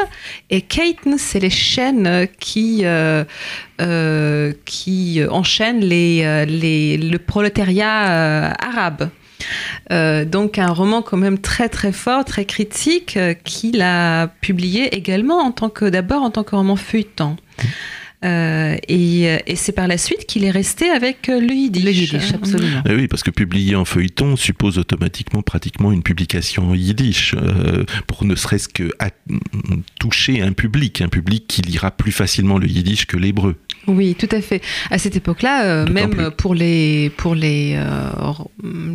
[0.50, 2.84] Et Keiten, c'est les chaînes qui,
[3.80, 9.10] euh, euh, qui enchaînent les, euh, les- le prolétariat euh, arabe.
[9.92, 14.94] Euh, donc un roman quand même très très fort, très critique, euh, qu'il a publié
[14.94, 17.36] également en tant que d'abord en tant que roman feuilleton.
[18.24, 21.84] Euh, et euh, et c'est par la suite qu'il est resté avec euh, le yiddish.
[21.84, 22.82] Le yiddish, absolument.
[22.88, 27.84] Eh oui, parce que publier en feuilleton suppose automatiquement pratiquement une publication en yiddish, euh,
[28.06, 28.90] pour ne serait-ce que
[30.00, 33.56] toucher un public, un public qui lira plus facilement le yiddish que l'hébreu.
[33.88, 34.62] Oui, tout à fait.
[34.90, 36.30] À cette époque-là, euh, même plus.
[36.32, 38.10] pour les pour les euh,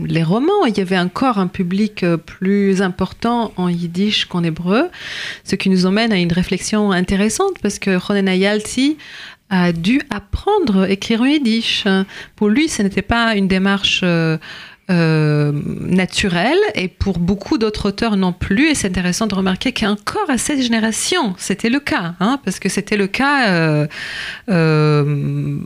[0.06, 4.90] les romans, il y avait encore un public euh, plus important en yiddish qu'en hébreu,
[5.44, 8.98] ce qui nous emmène à une réflexion intéressante parce que Ronen Ayalti
[9.52, 11.86] a dû apprendre à écrire en yiddish.
[12.36, 14.38] Pour lui, ce n'était pas une démarche euh,
[14.92, 18.70] euh, naturelle et pour beaucoup d'autres auteurs non plus.
[18.70, 22.70] Et c'est intéressant de remarquer qu'encore à cette génération, c'était le cas, hein, parce que
[22.70, 23.50] c'était le cas.
[23.50, 23.88] euh,
[24.50, 25.58] euh,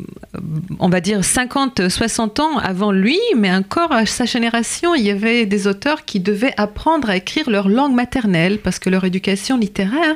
[0.79, 5.09] on va dire 50, 60 ans avant lui, mais encore à sa génération, il y
[5.09, 9.57] avait des auteurs qui devaient apprendre à écrire leur langue maternelle parce que leur éducation
[9.57, 10.15] littéraire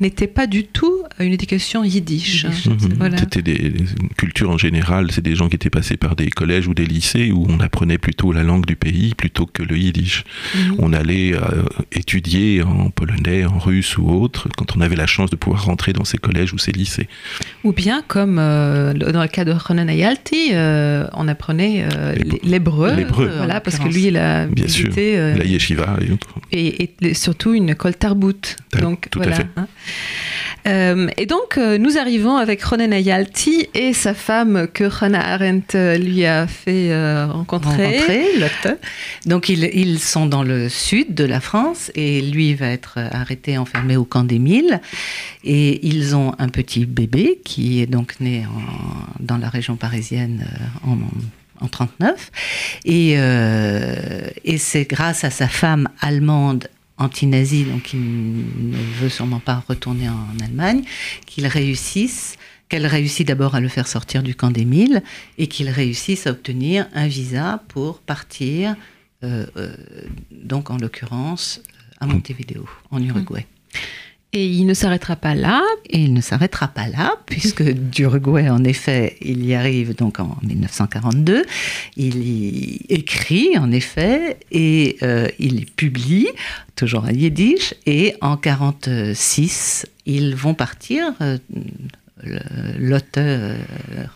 [0.00, 2.46] n'était pas du tout une éducation yiddish.
[2.46, 3.16] Mhm.
[3.18, 3.74] C'était des,
[4.16, 7.30] cultures en général, c'est des gens qui étaient passés par des collèges ou des lycées
[7.32, 10.24] où on apprenait plutôt la langue du pays plutôt que le yiddish.
[10.54, 10.76] Mhm.
[10.78, 15.30] On allait euh, étudier en polonais, en russe ou autre quand on avait la chance
[15.30, 17.08] de pouvoir rentrer dans ces collèges ou ces lycées.
[17.64, 21.86] Ou bien comme euh, dans le cas de Ronan Ayalti, euh, on apprenait
[22.42, 22.92] l'hébreu,
[23.36, 26.28] voilà, parce que lui il a bien visité, la yeshiva et autres.
[26.52, 28.56] Et, surtout une école Tarbout.
[28.80, 29.46] Donc tout à fait.
[29.56, 29.66] Hein.
[30.66, 35.76] Euh, et donc, euh, nous arrivons avec Ronen Ayalti et sa femme que Hannah Arendt
[35.76, 36.94] euh, lui a fait
[37.26, 38.00] rencontrer.
[39.26, 43.96] donc, ils, sont dans le sud de la France et lui va être arrêté, enfermé
[43.96, 44.80] au camp des Milles.
[45.44, 48.44] Et ils ont un petit bébé qui est donc né
[49.20, 50.44] dans la région parisienne
[50.86, 50.96] en
[51.60, 52.30] en 39.
[52.84, 56.68] Et, et c'est grâce à sa femme allemande
[56.98, 60.82] anti-nazi, donc il ne veut sûrement pas retourner en Allemagne,
[61.26, 62.36] qu'il réussisse,
[62.68, 65.02] qu'elle réussit d'abord à le faire sortir du camp des Milles
[65.38, 68.76] et qu'il réussisse à obtenir un visa pour partir,
[69.24, 69.74] euh, euh,
[70.30, 71.62] donc en l'occurrence
[72.00, 73.46] à Montevideo, en Uruguay.
[74.34, 75.62] Et il ne s'arrêtera pas là.
[75.88, 80.36] Et il ne s'arrêtera pas là, puisque d'Uruguay, en effet, il y arrive donc en
[80.42, 81.44] 1942.
[81.96, 86.28] Il y écrit, en effet, et euh, il publie,
[86.76, 87.74] toujours à yiddish.
[87.86, 91.14] Et en 1946, ils vont partir.
[91.20, 91.38] Euh,
[92.78, 93.56] l'auteur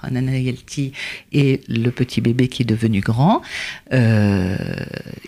[0.02, 0.92] Hanan Yelti
[1.30, 3.42] et le petit bébé qui est devenu grand,
[3.92, 4.56] euh,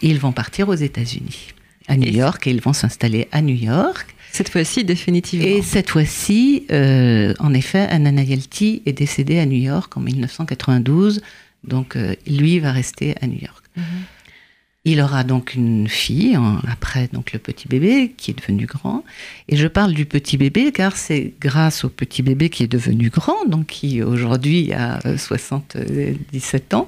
[0.03, 1.55] ils vont partir aux États-Unis,
[1.87, 4.14] à New York, et ils vont s'installer à New York.
[4.35, 5.47] Cette fois-ci, définitivement.
[5.47, 11.23] Et cette fois-ci, euh, en effet, Anna Yelty est décédé à New York en 1992.
[11.63, 13.65] Donc, euh, lui va rester à New York.
[13.77, 13.85] Mhm.
[14.87, 19.03] Il aura donc une fille, après donc le petit bébé qui est devenu grand.
[19.49, 23.09] Et je parle du petit bébé car c'est grâce au petit bébé qui est devenu
[23.09, 26.87] grand, donc qui aujourd'hui a 77 ans,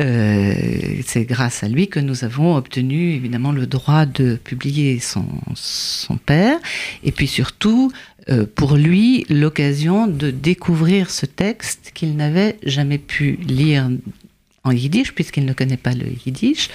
[0.00, 0.54] euh,
[1.06, 6.16] c'est grâce à lui que nous avons obtenu évidemment le droit de publier son, son
[6.16, 6.58] père.
[7.04, 7.92] Et puis surtout,
[8.30, 13.88] euh, pour lui l'occasion de découvrir ce texte qu'il n'avait jamais pu lire
[14.68, 16.68] en yiddish, puisqu'il ne connaît pas le yiddish,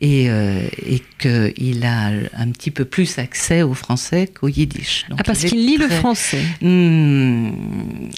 [0.00, 5.06] et, euh, et qu'il a un petit peu plus accès au français qu'au yiddish.
[5.16, 7.50] ah, parce qu'il lit le français hmm,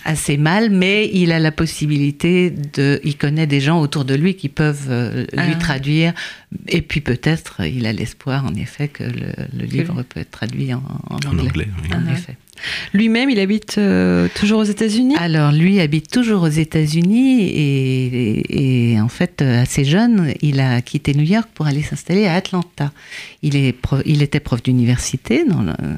[0.04, 3.00] Assez mal, mais il a la possibilité de...
[3.04, 5.56] Il connaît des gens autour de lui qui peuvent euh, lui ah.
[5.56, 6.14] traduire,
[6.68, 10.82] et puis peut-être il a l'espoir, en effet, que le, livre peut être traduit en,
[11.10, 11.68] anglais.
[11.92, 12.12] En ah.
[12.12, 12.36] effet.
[12.92, 15.14] Lui-même, il habite euh, toujours aux États-Unis?
[15.18, 21.14] Alors, lui habite toujours aux États-Unis et, en fait, euh, assez jeune, il a quitté
[21.14, 22.92] New York pour aller s'installer à Atlanta.
[23.42, 25.44] Il, est il était prof d'université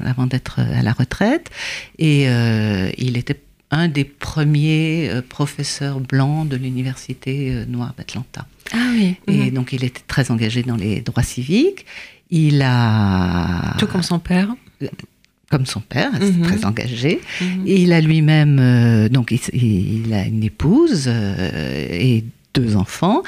[0.05, 1.49] avant d'être à la retraite
[1.97, 3.39] et euh, il était
[3.71, 8.45] un des premiers professeurs blancs de l'université noire d'Atlanta.
[8.73, 9.15] Ah oui.
[9.27, 9.51] Et mhm.
[9.51, 11.85] donc, il était très engagé dans les droits civiques.
[12.29, 13.75] Il a.
[13.77, 14.55] Tout comme son père
[15.51, 16.43] comme son père, mhm.
[16.43, 17.19] très engagé.
[17.41, 17.63] Mhm.
[17.67, 23.21] Et il a lui-même, euh, donc il, a une épouse euh, et deux enfants,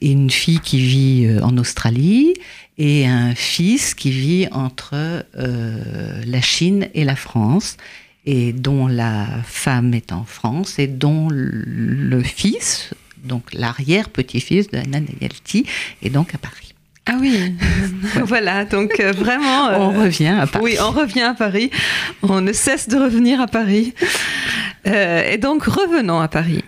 [0.00, 2.34] et une fille qui vit euh, en Australie
[2.78, 7.78] et un fils qui vit entre la Chine et la France
[8.26, 12.90] et dont la femme est en France et dont le fils,
[13.24, 15.64] donc l'arrière-petit-fils de Anna Nayalti,
[16.02, 16.65] est donc à Paris.
[17.08, 17.54] Ah oui,
[18.24, 19.68] voilà, donc euh, vraiment...
[19.68, 20.64] on euh, revient à Paris.
[20.64, 21.70] Oui, on revient à Paris.
[22.22, 23.94] On ne cesse de revenir à Paris.
[24.88, 26.64] Euh, et donc revenons à Paris.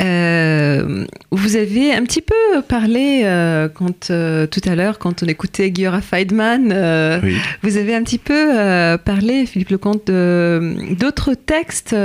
[0.00, 5.26] Euh, vous avez un petit peu parlé euh, quand, euh, tout à l'heure, quand on
[5.26, 6.68] écoutait Giora Feidman,
[7.62, 11.96] vous avez un petit peu parlé, Philippe Lecomte, d'autres textes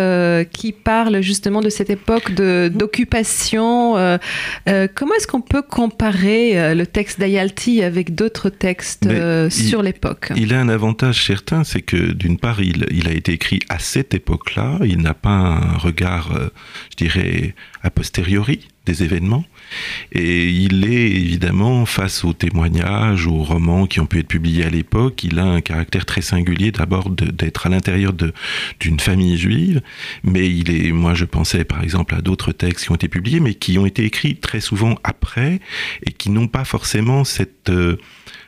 [0.52, 3.94] qui parlent justement de cette époque d'occupation.
[4.96, 9.08] comment est-ce qu'on peut comparer le texte d'Ayalti avec d'autres textes
[9.50, 10.32] sur l'époque?
[10.36, 13.80] Il a un avantage certain, c'est que d'une part, il, il, a été écrit à
[13.80, 16.32] cette époque-là, il n'a pas un regard,
[16.92, 17.47] je dirais,
[17.84, 18.68] a posteriori.
[18.88, 19.44] des événements.
[20.14, 24.70] Et il est évidemment, face aux témoignages, aux romans qui ont pu être publiés à
[24.70, 28.14] l'époque, il a un caractère très singulier d'abord d'être à l'intérieur
[28.80, 29.82] d'une famille juive,
[30.24, 33.42] mais il est, moi je pensais par exemple à d'autres textes qui ont été publiés,
[33.42, 35.60] mais qui ont été écrits très souvent après
[36.06, 37.70] et qui n'ont pas forcément cette...
[37.70, 37.98] Euh,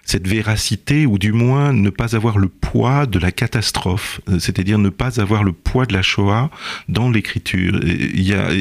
[0.09, 4.79] cette véracité, ou du moins ne pas avoir le poids de la catastrophe, euh, c'est-à-dire
[4.79, 6.49] ne pas avoir le poids de la Shoah
[6.87, 7.79] dans l'écriture.
[7.79, 8.51] A,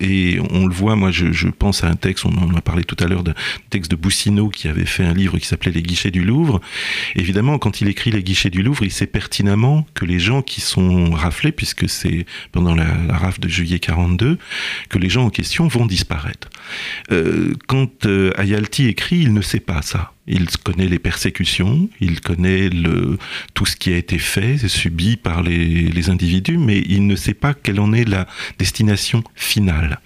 [0.00, 2.84] et on le voit, moi je, je, pense à un texte, on en a parlé
[2.84, 3.32] tout à l'heure d'un
[3.70, 6.60] texte de Boussineau qui avait fait un livre qui s'appelait Les guichets du Louvre.
[7.16, 10.60] Évidemment, quand il écrit Les guichets du Louvre, il sait pertinemment que les gens qui
[10.60, 14.36] sont raflés, puisque c'est pendant la, la, rafle de juillet 42,
[14.90, 16.50] que les gens en question vont disparaître.
[17.12, 20.12] Euh, quand euh, Ayalti écrit, il ne sait pas ça.
[20.28, 23.18] Il connaît les persécutions, il connaît le,
[23.54, 27.34] tout ce qui a été fait, subi par les, les, individus, mais il ne sait
[27.34, 28.26] pas quelle en est la
[28.58, 30.00] destination finale.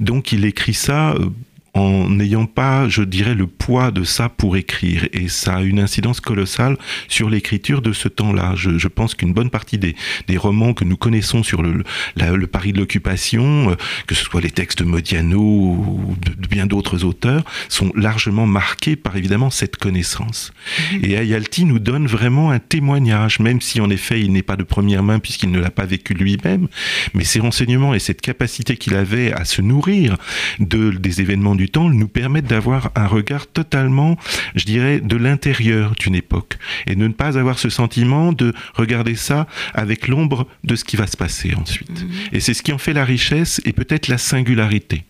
[0.00, 1.28] Donc il écrit ça euh,
[1.74, 5.08] en n'ayant pas, je dirais, le poids de ça pour écrire.
[5.12, 6.76] Et ça a une incidence colossale
[7.08, 8.54] sur l'écriture de ce temps-là.
[8.56, 9.94] Je, je, pense qu'une bonne partie des,
[10.26, 11.82] des, romans que nous connaissons sur le,
[12.16, 13.74] la, le Paris de l'occupation, euh,
[14.06, 18.46] que ce soit les textes de Modiano ou de, de bien d'autres auteurs, sont largement
[18.46, 20.52] marqués par évidemment cette connaissance.
[20.92, 21.04] Mmh.
[21.04, 24.64] Et Ayalti nous donne vraiment un témoignage, même si en effet il n'est pas de
[24.64, 26.68] première main puisqu'il ne l'a pas vécu lui-même,
[27.14, 30.16] mais ses renseignements et cette capacité qu'il avait à se nourrir
[30.58, 34.16] de, des événements du temps nous permettent d'avoir un regard totalement,
[34.54, 36.56] je dirais, de l'intérieur d'une époque
[36.86, 40.96] et de ne pas avoir ce sentiment de regarder ça avec l'ombre de ce qui
[40.96, 41.90] va se passer ensuite.
[41.90, 42.10] Mmh.
[42.32, 45.04] Et c'est ce qui en fait la richesse et peut-être la singularité.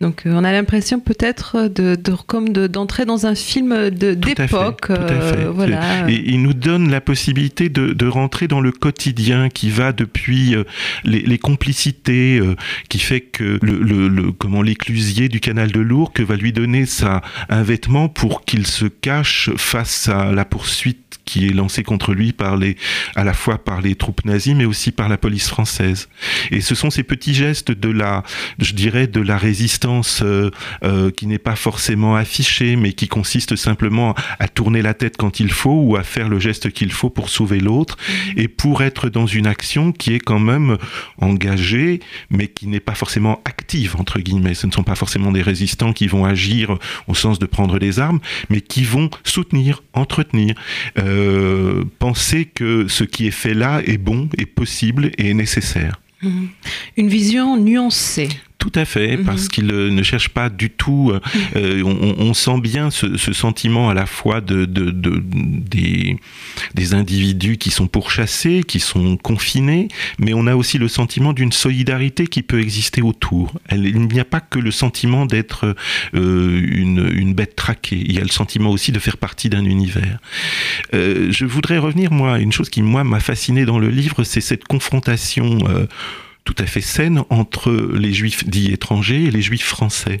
[0.00, 4.90] Donc euh, on a l'impression peut-être de, de, comme d'entrer de, dans un film d'époque.
[4.90, 6.08] Euh, voilà.
[6.08, 10.54] Et il nous donne la possibilité de, de, rentrer dans le quotidien qui va depuis
[10.54, 10.62] euh,
[11.02, 12.54] les, les, complicités, euh,
[12.88, 16.84] qui fait que le, le, le comment l'éclusier du canal de Lourdes va lui donner
[17.48, 22.32] un vêtement pour qu'il se cache face à la poursuite qui est lancé contre lui
[22.32, 22.76] par les,
[23.14, 26.08] à la fois par les troupes nazies, mais aussi par la police française.
[26.50, 28.22] Et ce sont ces petits gestes de la,
[28.58, 29.87] je dirais, de la résistance
[30.22, 30.50] euh,
[30.84, 35.40] euh, qui n'est pas forcément affichée, mais qui consiste simplement à tourner la tête quand
[35.40, 38.40] il faut ou à faire le geste qu'il faut pour sauver l'autre mmh.
[38.40, 40.76] et pour être dans une action qui est quand même
[41.20, 44.54] engagée, mais qui n'est pas forcément active, entre guillemets.
[44.54, 47.98] Ce ne sont pas forcément des résistants qui vont agir au sens de prendre les
[47.98, 48.20] armes,
[48.50, 50.54] mais qui vont soutenir, entretenir.
[50.98, 56.00] Euh, penser que ce qui est fait là est bon, est possible et est nécessaire.
[56.22, 56.46] Mmh.
[56.96, 58.28] Une vision nuancée.
[58.58, 59.24] Tout à fait, mmh.
[59.24, 61.12] parce qu'il euh, ne cherche pas du tout.
[61.12, 61.20] Euh,
[61.54, 66.16] euh, on, on, sent bien ce, ce, sentiment à la fois de, de, de, des,
[66.74, 69.86] des individus qui sont pourchassés, qui sont confinés,
[70.18, 73.52] mais on a aussi le sentiment d'une solidarité qui peut exister autour.
[73.68, 75.76] Elle, il n'y a pas que le sentiment d'être
[76.14, 78.02] euh, une, une bête traquée.
[78.04, 80.18] Il y a le sentiment aussi de faire partie d'un univers.
[80.94, 84.24] Euh, je voudrais revenir moi à une chose qui moi m'a fasciné dans le livre,
[84.24, 85.58] c'est cette confrontation.
[86.48, 90.16] Tout à fait saine entre les juifs dits étrangers et les juifs français.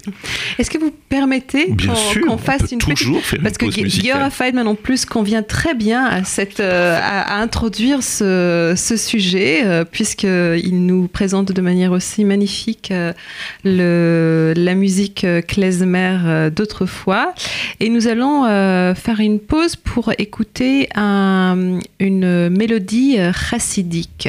[0.58, 3.30] Est-ce que vous permettez qu'on qu fasse une toujours petite...
[3.30, 7.38] faire Parce une que Giora Feidman en plus convient très bien à, cette, euh, à,
[7.38, 13.14] à introduire ce, ce sujet euh, puisqu'il nous présente de manière aussi magnifique euh,
[13.64, 17.32] le, la musique klezmer euh, d'autrefois.
[17.80, 18.44] Et nous allons
[18.94, 24.28] faire une pause pour écouter un, une mélodie chassidique.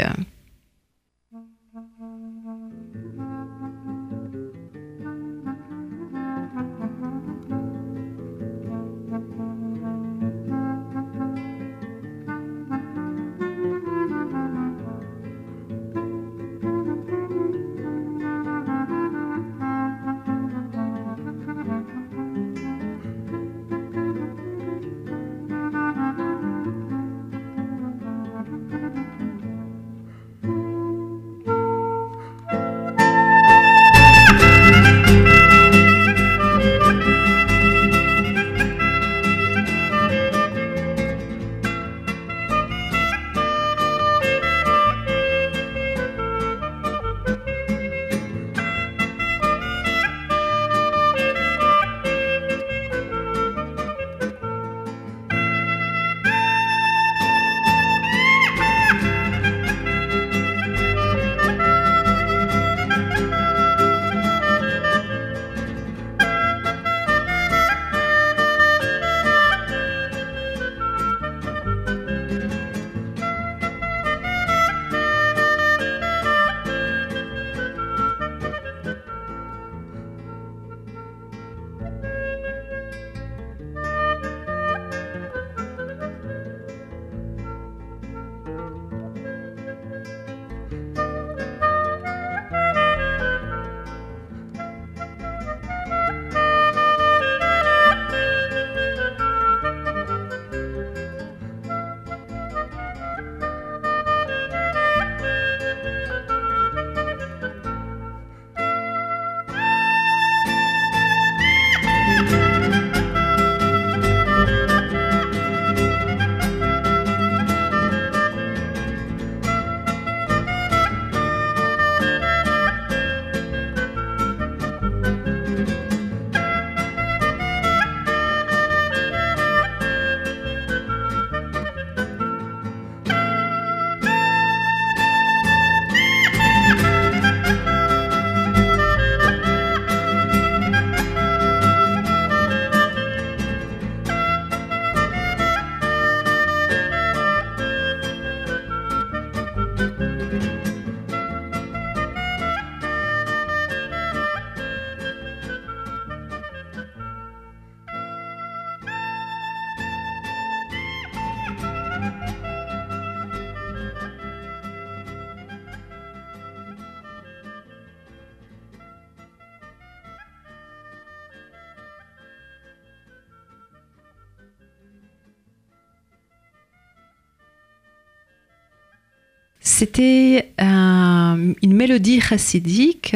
[182.29, 183.15] Chassidique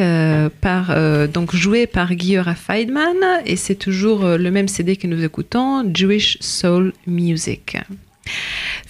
[0.60, 5.88] par, donc jouée par Guillaume Feidman et c'est toujours le même CD que nous écoutons,
[5.94, 7.76] Jewish Soul Music.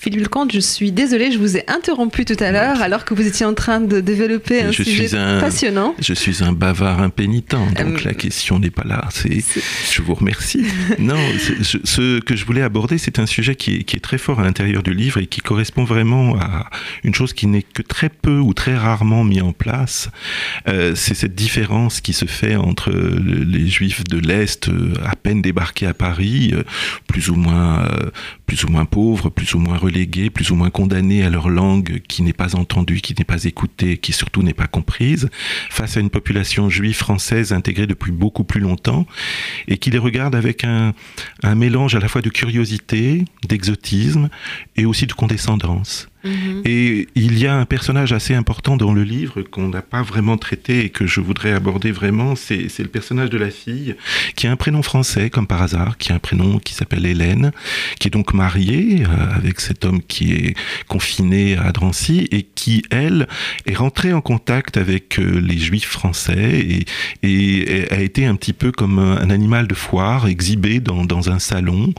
[0.04, 3.26] Philippe Lecomte, je suis désolée, je vous ai interrompu tout à l'heure alors que vous
[3.26, 5.08] étiez en train de développer un sujet
[5.40, 5.94] passionnant.
[5.98, 9.08] Je suis un bavard impénitent, donc euh, la question n'est pas là.
[9.10, 9.42] C'est,
[9.90, 10.66] je vous remercie.
[10.98, 11.16] non,
[11.62, 14.92] ce que je voulais aborder, c'est un sujet qui est, très fort à l'intérieur du
[14.92, 16.68] livre et qui correspond vraiment à
[17.02, 20.10] une chose qui n'est que très peu ou très rarement mis en place.
[20.68, 25.40] Euh, c'est cette différence qui se fait entre les Juifs de l'Est, euh, à peine
[25.40, 26.52] débarqués à Paris,
[27.06, 27.88] plus ou moins,
[28.46, 32.00] plus ou moins pauvres, plus ou moins relégués, plus ou moins condamnés à leur langue
[32.08, 35.28] qui n'est pas entendue, qui n'est pas écoutée, qui surtout n'est pas comprise,
[35.70, 39.06] face à une population juive française intégrée depuis beaucoup plus longtemps,
[39.68, 40.92] et qui les regarde avec un,
[41.54, 44.28] mélange à la fois de curiosité, d'exotisme
[44.76, 46.08] et aussi de condescendance.
[46.24, 46.62] Mhm.
[46.64, 50.36] Et il y a un personnage assez important dans le livre qu'on n'a pas vraiment
[50.36, 53.94] traité et que je voudrais aborder vraiment, c'est le personnage de la fille
[54.36, 57.52] qui a un prénom français comme par hasard, qui a un prénom qui s'appelle Hélène,
[57.98, 60.54] qui est donc mariée euh, avec cet homme qui est
[60.88, 63.28] confiné à Drancy et qui, elle,
[63.66, 66.84] est rentrée en contact avec euh, les juifs français
[67.22, 71.38] et, a été un petit peu comme un animal de foire exhibé dans, dans un
[71.38, 71.92] salon,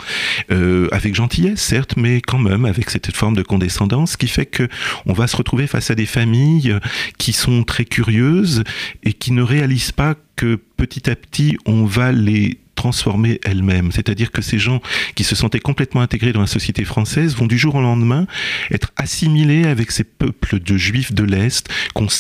[0.52, 4.46] euh, avec gentillesse certes, mais quand même avec cette forme de condescendance ce qui fait
[4.46, 4.70] que
[5.06, 6.80] on va se retrouver face à des familles
[7.18, 8.64] qui sont très curieuses
[9.04, 13.92] et qui ne réalisent pas que petit à petit on va les transformer elle-même.
[13.92, 14.80] C'est-à-dire que ces gens
[15.16, 18.28] qui se sentaient complètement intégrés dans la société française vont du jour au lendemain
[18.70, 21.68] être assimilés avec ces peuples de juifs de l'Est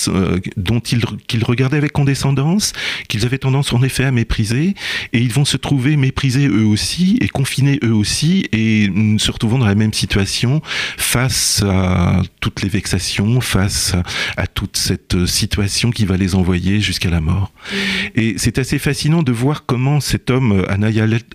[0.07, 2.73] euh, dont ils, qu'ils regardaient avec condescendance,
[3.07, 4.73] qu'ils avaient tendance en effet à mépriser,
[5.13, 8.89] et ils vont se trouver méprisés eux aussi et confinés eux aussi, et
[9.19, 10.63] se retrouvant dans la même situation
[10.97, 13.93] face à toutes les vexations, face
[14.35, 17.51] à toute cette situation qui va les envoyer jusqu'à la mort.
[17.53, 17.75] Mmh.
[18.15, 20.87] Et c'est assez fascinant de voir comment cet homme euh, Anna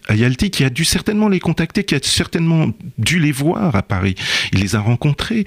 [0.08, 4.14] Ayalti, qui a dû certainement les contacter, qui a certainement dû les voir à Paris.
[4.52, 5.44] Il les a rencontrés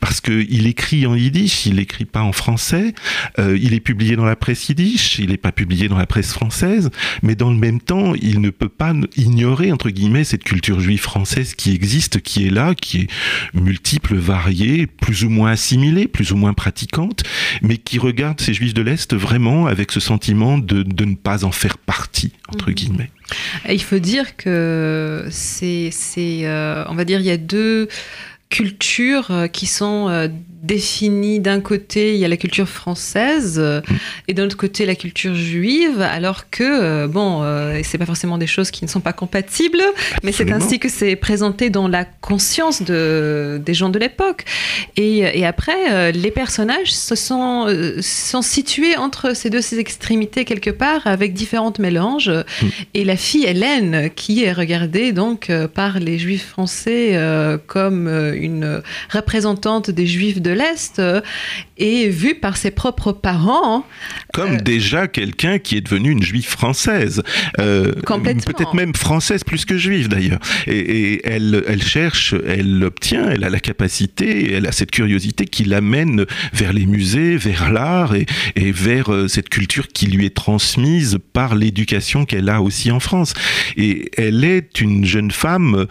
[0.00, 2.94] parce qu'il écrit en yiddish, il n'écrit pas en français.
[3.38, 6.32] Euh, il est publié dans la presse yiddish, il n'est pas publié dans la presse
[6.32, 6.90] française,
[7.22, 11.00] mais dans le même temps, il ne peut pas ignorer entre guillemets cette culture juive
[11.00, 13.08] française qui existe, qui est là, qui est
[13.54, 17.22] multiple, variée, plus ou moins assimilée, plus ou moins pratiquante,
[17.62, 21.44] mais qui regarde ces juifs de l'Est vraiment avec ce sentiment de, de ne pas
[21.44, 22.74] en faire partie entre mhm.
[22.74, 23.10] guillemets.
[23.68, 27.88] Il faut dire que c'est, euh, on va dire, il y a deux
[28.48, 30.30] cultures euh, qui sont
[30.66, 33.62] euh, définie d'un côté, il y a la culture française
[34.28, 38.38] et d'un autre côté, la culture juive, alors que, euh, bon, euh, c'est pas forcément
[38.38, 39.82] des choses qui ne sont pas compatibles,
[40.22, 44.44] mais c'est ainsi que c'est présenté dans la conscience de, des gens de l'époque.
[44.96, 47.66] Et, et, après, euh, les personnages se sont,
[48.00, 52.30] sont situés entre ces deux ces extrémités quelque part, avec différents mélanges.
[52.94, 57.18] Et la fille Hélène, qui est regardée donc par les juifs français
[57.66, 61.00] comme une représentante des juifs de l'Est
[61.78, 63.84] et vu par ses propres parents.
[64.32, 67.22] Comme euh, déjà quelqu'un qui est devenu une juive française.
[67.58, 68.52] Euh, Complètement.
[68.52, 70.40] Peut-être même française plus que juive d'ailleurs.
[70.66, 75.64] Et, elle, elle cherche, elle l'obtient, elle a la capacité, elle a cette curiosité qui
[75.64, 80.34] l'amène vers les musées, vers l'art et, et, vers euh, cette culture qui lui est
[80.34, 83.34] transmise par l'éducation qu'elle a aussi en France.
[83.76, 85.86] Et elle est une jeune femme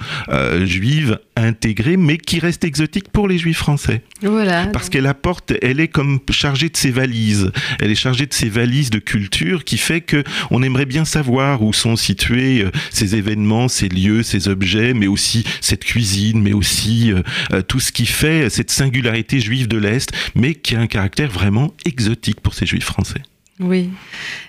[0.63, 4.01] juive intégrée, mais qui reste exotique pour les juifs français.
[4.21, 4.44] Voilà.
[4.71, 7.51] Parce qu'elle apporte, elle est comme chargée de ses valises.
[7.79, 11.61] Elle est chargée de ses valises de culture qui fait que on aimerait bien savoir
[11.61, 16.53] où sont situés euh, ces événements, ces lieux, ces objets, mais aussi cette cuisine, mais
[16.53, 17.21] aussi euh,
[17.53, 21.29] euh, tout ce qui fait cette singularité juive de l'Est, mais qui a un caractère
[21.29, 23.21] vraiment exotique pour ces juifs français.
[23.61, 23.89] Oui.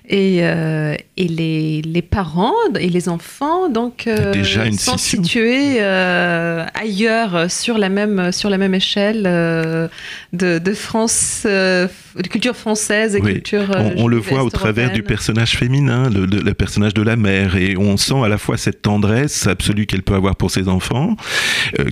[0.08, 5.76] Et, euh, et les, les, parents et les enfants donc euh, Déjà une sont situés
[5.78, 9.88] euh, ailleurs sur la même sur la même échelle de,
[10.32, 11.88] de, France, de
[12.28, 13.66] culture française et culture.
[13.76, 17.56] On, on le voit au travers du personnage féminin, le, le, personnage de la mère,
[17.56, 21.16] et on sent à la fois cette tendresse absolue qu'elle peut avoir pour ses enfants,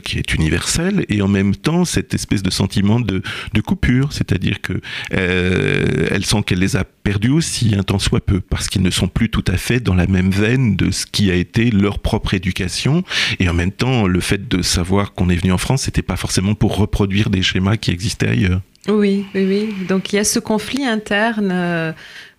[0.05, 4.61] qui est universelle, et en même temps cette espèce de sentiment de, de coupure, c'est-à-dire
[4.61, 8.91] que elle sent qu'elle les a perdus aussi un temps soit peu, parce qu'ils ne
[8.91, 12.01] sont plus tout à fait dans la même veine de ce qui a été leur
[12.01, 13.05] propre éducation.
[13.39, 16.17] Et en même temps, le fait de savoir qu'on est venu en France, c'était pas
[16.17, 18.61] forcément pour reproduire des schémas qui existaient ailleurs.
[18.89, 19.87] Oui, oui, oui.
[19.87, 21.93] Donc il y a ce conflit interne euh,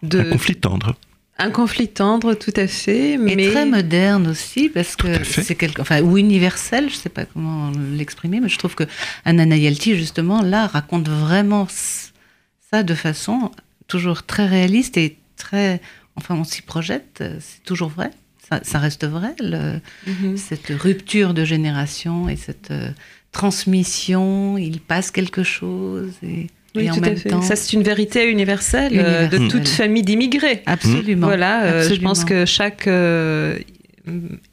[0.04, 0.20] de.
[0.20, 0.96] Un conflit tendre.
[1.38, 5.56] Un conflit tendre, tout à fait, mais Et très moderne aussi, parce Tout que c'est
[5.56, 8.86] quelque, enfin, ou universel, je sais pas comment l'exprimer, mais je trouve que
[9.26, 13.52] Anna Nayalti, justement, là, raconte vraiment ça de façon
[13.88, 15.82] toujours très réaliste et très,
[16.16, 18.12] enfin, on s'y projette, euh, c'est toujours vrai,
[18.50, 20.38] ça, ça reste vrai, le- Mhm.
[20.38, 22.90] cette rupture de génération et cette euh,
[23.32, 27.30] transmission, il passe quelque chose et, Oui, et en tout à même fait.
[27.30, 30.62] temps, Ça, c'est une vérité universelle, euh, de toute famille d'immigrés.
[30.66, 31.28] absolument.
[31.28, 32.88] Voilà, euh, je pense que chaque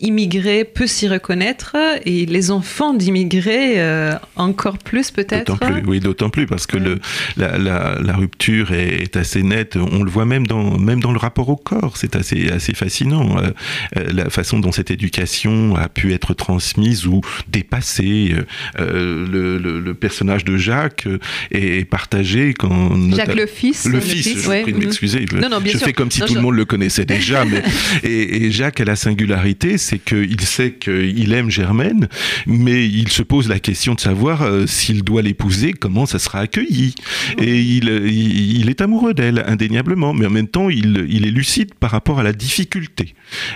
[0.01, 5.47] immigré peut s'y reconnaître et les enfants d'immigrés euh, encore plus peut-être.
[5.53, 7.01] D'autant plus, oui, d'autant plus parce que le,
[7.37, 9.77] la, la, la rupture est, est assez nette.
[9.77, 11.97] On le voit même dans, même dans le rapport au corps.
[11.97, 13.51] C'est assez, assez fascinant euh,
[13.97, 18.35] euh, la façon dont cette éducation a pu être transmise ou dépassée.
[18.81, 21.19] Euh, le, le, le personnage de Jacques euh,
[21.51, 23.87] est, partagé quand Jacques le fils.
[23.87, 24.85] le fils, je vous prie de Mhm.
[24.85, 25.27] m'excuser.
[25.31, 25.87] Je, Non, non, bien je sûr.
[25.87, 27.45] fais comme si Non, tout je- le monde le connaissait déjà.
[27.45, 27.63] mais,
[28.05, 29.42] et, et Jacques a la singularité,
[29.77, 32.09] c'est qu'il sait qu'il aime Germaine,
[32.47, 36.41] mais il se pose la question de savoir euh, s'il doit l'épouser, comment ça sera
[36.41, 36.95] accueilli.
[37.39, 42.19] Et il, est amoureux d'elle, indéniablement, mais en même temps, il, est lucide par rapport
[42.21, 43.15] à la difficulté.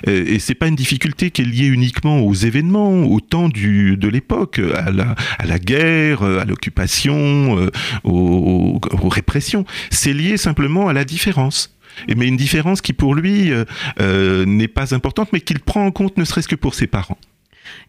[0.08, 3.96] Euh, Et c'est pas une difficulté qui est liée uniquement aux événements, au temps du,
[3.96, 7.70] de l'époque, à la, à la guerre, à l'occupation, euh,
[8.04, 9.64] aux, aux répressions.
[9.90, 11.75] C'est lié simplement à la différence.
[12.08, 13.64] Et mais une différence qui pour lui euh,
[14.00, 17.18] euh, n'est pas importante, mais qu'il prend en compte ne serait-ce que pour ses parents.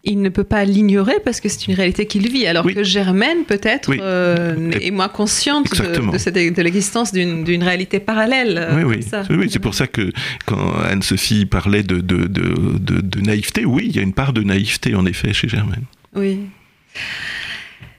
[0.02, 2.74] Il ne peut pas l'ignorer parce que c'est une réalité qu'il vit, alors Oui.
[2.74, 3.98] que Germaine peut-être Oui.
[4.00, 6.12] euh, est moins consciente de, Exactement.
[6.12, 8.58] de, cette- de l'existence d'une réalité parallèle.
[8.58, 9.00] euh, oui,
[9.36, 10.10] oui, c'est pour ça que
[10.46, 14.32] quand Anne-Sophie parlait de, de, de, de- de naïveté, oui, il y a une part
[14.32, 15.84] de naïveté en effet chez Germaine.
[16.16, 16.40] Oui.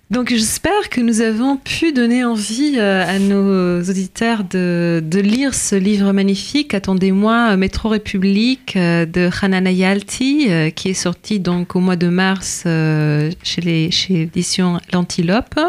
[0.10, 5.54] Donc j'espère que nous avons pu donner envie euh, à nos auditeurs de, de lire
[5.54, 11.76] ce livre magnifique, Attendez-moi, Métro République euh, de Hanana Yalti, euh, qui est sorti donc
[11.76, 15.60] au mois de mars euh, chez les chez l'édition L'Antilope.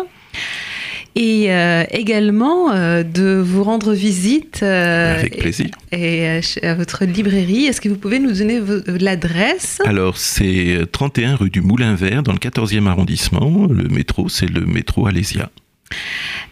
[1.16, 5.66] Et euh, également euh, de vous rendre visite euh, Avec plaisir.
[5.92, 7.66] et, euh, à votre librairie.
[7.66, 9.80] Est-ce que vous pouvez nous donner l'adresse?
[9.84, 13.66] Alors, c'est 31 rue du Moulin Vert, dans le 14e arrondissement.
[13.68, 15.50] Le métro, c'est le métro Alésia.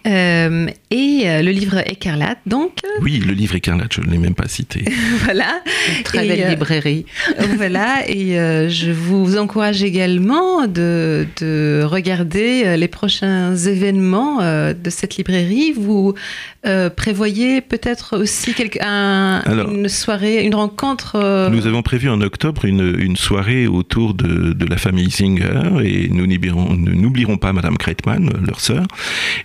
[0.06, 4.34] Euh, et euh, le livre Écarlate, donc Oui, le livre écarlate, je ne l'ai même
[4.34, 4.84] pas cité.
[5.24, 5.60] voilà.
[5.96, 7.04] Une très Et, belle euh, librairie.
[7.56, 14.72] voilà, et euh, je vous encourage également de, de regarder euh, les prochains événements euh,
[14.72, 15.72] de cette librairie.
[15.76, 16.14] Vous
[16.64, 21.16] euh, prévoyez peut-être aussi quelque, un- Alors, une soirée, une rencontre.
[21.16, 25.82] euh, Nous avons prévu en octobre une, une soirée autour de, de la famille Singer
[25.84, 28.86] et nous n'oublierons nous n'oublierons pas Madame Kreitmann, leur sœur,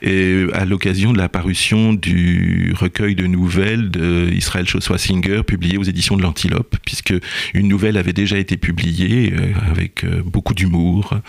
[0.02, 5.84] et à l'occasion de la parution du recueil de nouvelles d'Israël Chossois Singer publié aux
[5.84, 7.14] éditions de l'Antilope, puisque
[7.54, 11.20] une nouvelle avait déjà été publiée euh, avec euh, beaucoup d'humour,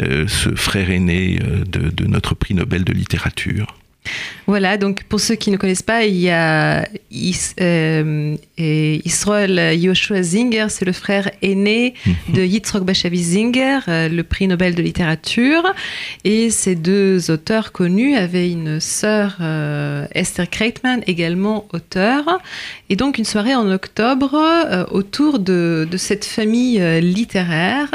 [0.00, 3.79] euh, ce frère aîné de notre prix Nobel de littérature.
[4.46, 9.78] Voilà, donc pour ceux qui ne connaissent pas, il y a Is- euh, et Israël
[9.78, 11.94] Yoshua Zinger, c'est le frère aîné
[12.34, 15.62] de Yitzhak Bashavi Zinger, euh, le prix Nobel de littérature.
[16.24, 22.40] Et ces deux auteurs connus avaient une sœur, euh, Esther Kreitman, également auteure.
[22.88, 27.90] Et donc une soirée en octobre euh, autour de, de cette famille euh, littéraire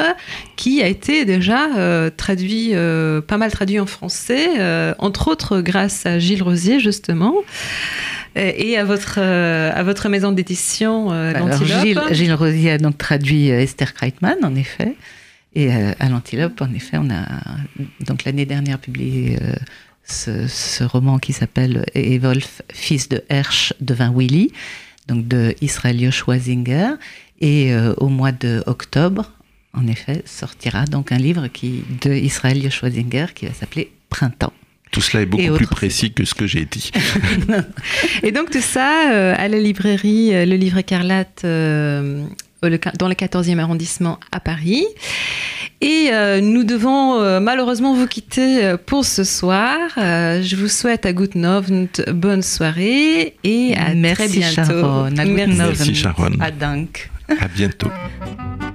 [0.55, 5.61] qui a été déjà euh, traduit, euh, pas mal traduit en français, euh, entre autres
[5.61, 7.35] grâce à Gilles Rosier justement,
[8.35, 11.09] et à votre, à votre maison d'édition.
[11.63, 14.95] Gilles, Gilles Rosier a donc traduit Esther Kreitmann, en effet.
[15.53, 17.25] Et à l'Antilope, en effet, on a
[18.05, 19.39] donc l'année dernière publié
[20.03, 24.51] ce, ce roman qui s'appelle Evolf, fils de Hersch devint Willy,
[25.07, 26.95] donc de Israël Yoshua Zinger.
[27.41, 29.31] Et euh, au mois de octobre,
[29.75, 34.53] en effet, sortira donc un livre qui, de Israël Yoshua Zinger qui va s'appeler Printemps.
[34.91, 36.91] Tout cela est beaucoup plus précis que ce que j'ai dit.
[38.23, 42.23] Et donc tout ça euh, à la librairie euh, Le Livre Écarlate euh,
[42.63, 44.85] le- dans le 14e arrondissement à Paris.
[45.81, 49.77] Et euh, nous devons euh, malheureusement vous quitter euh, pour ce soir.
[49.97, 54.63] Euh, je vous souhaite à Guten Abend bonne soirée et à Merci très bientôt.
[54.63, 55.17] Sharon.
[55.17, 55.95] À Merci.
[55.95, 56.31] Sharon.
[56.39, 56.45] À.
[56.47, 57.89] À bientôt.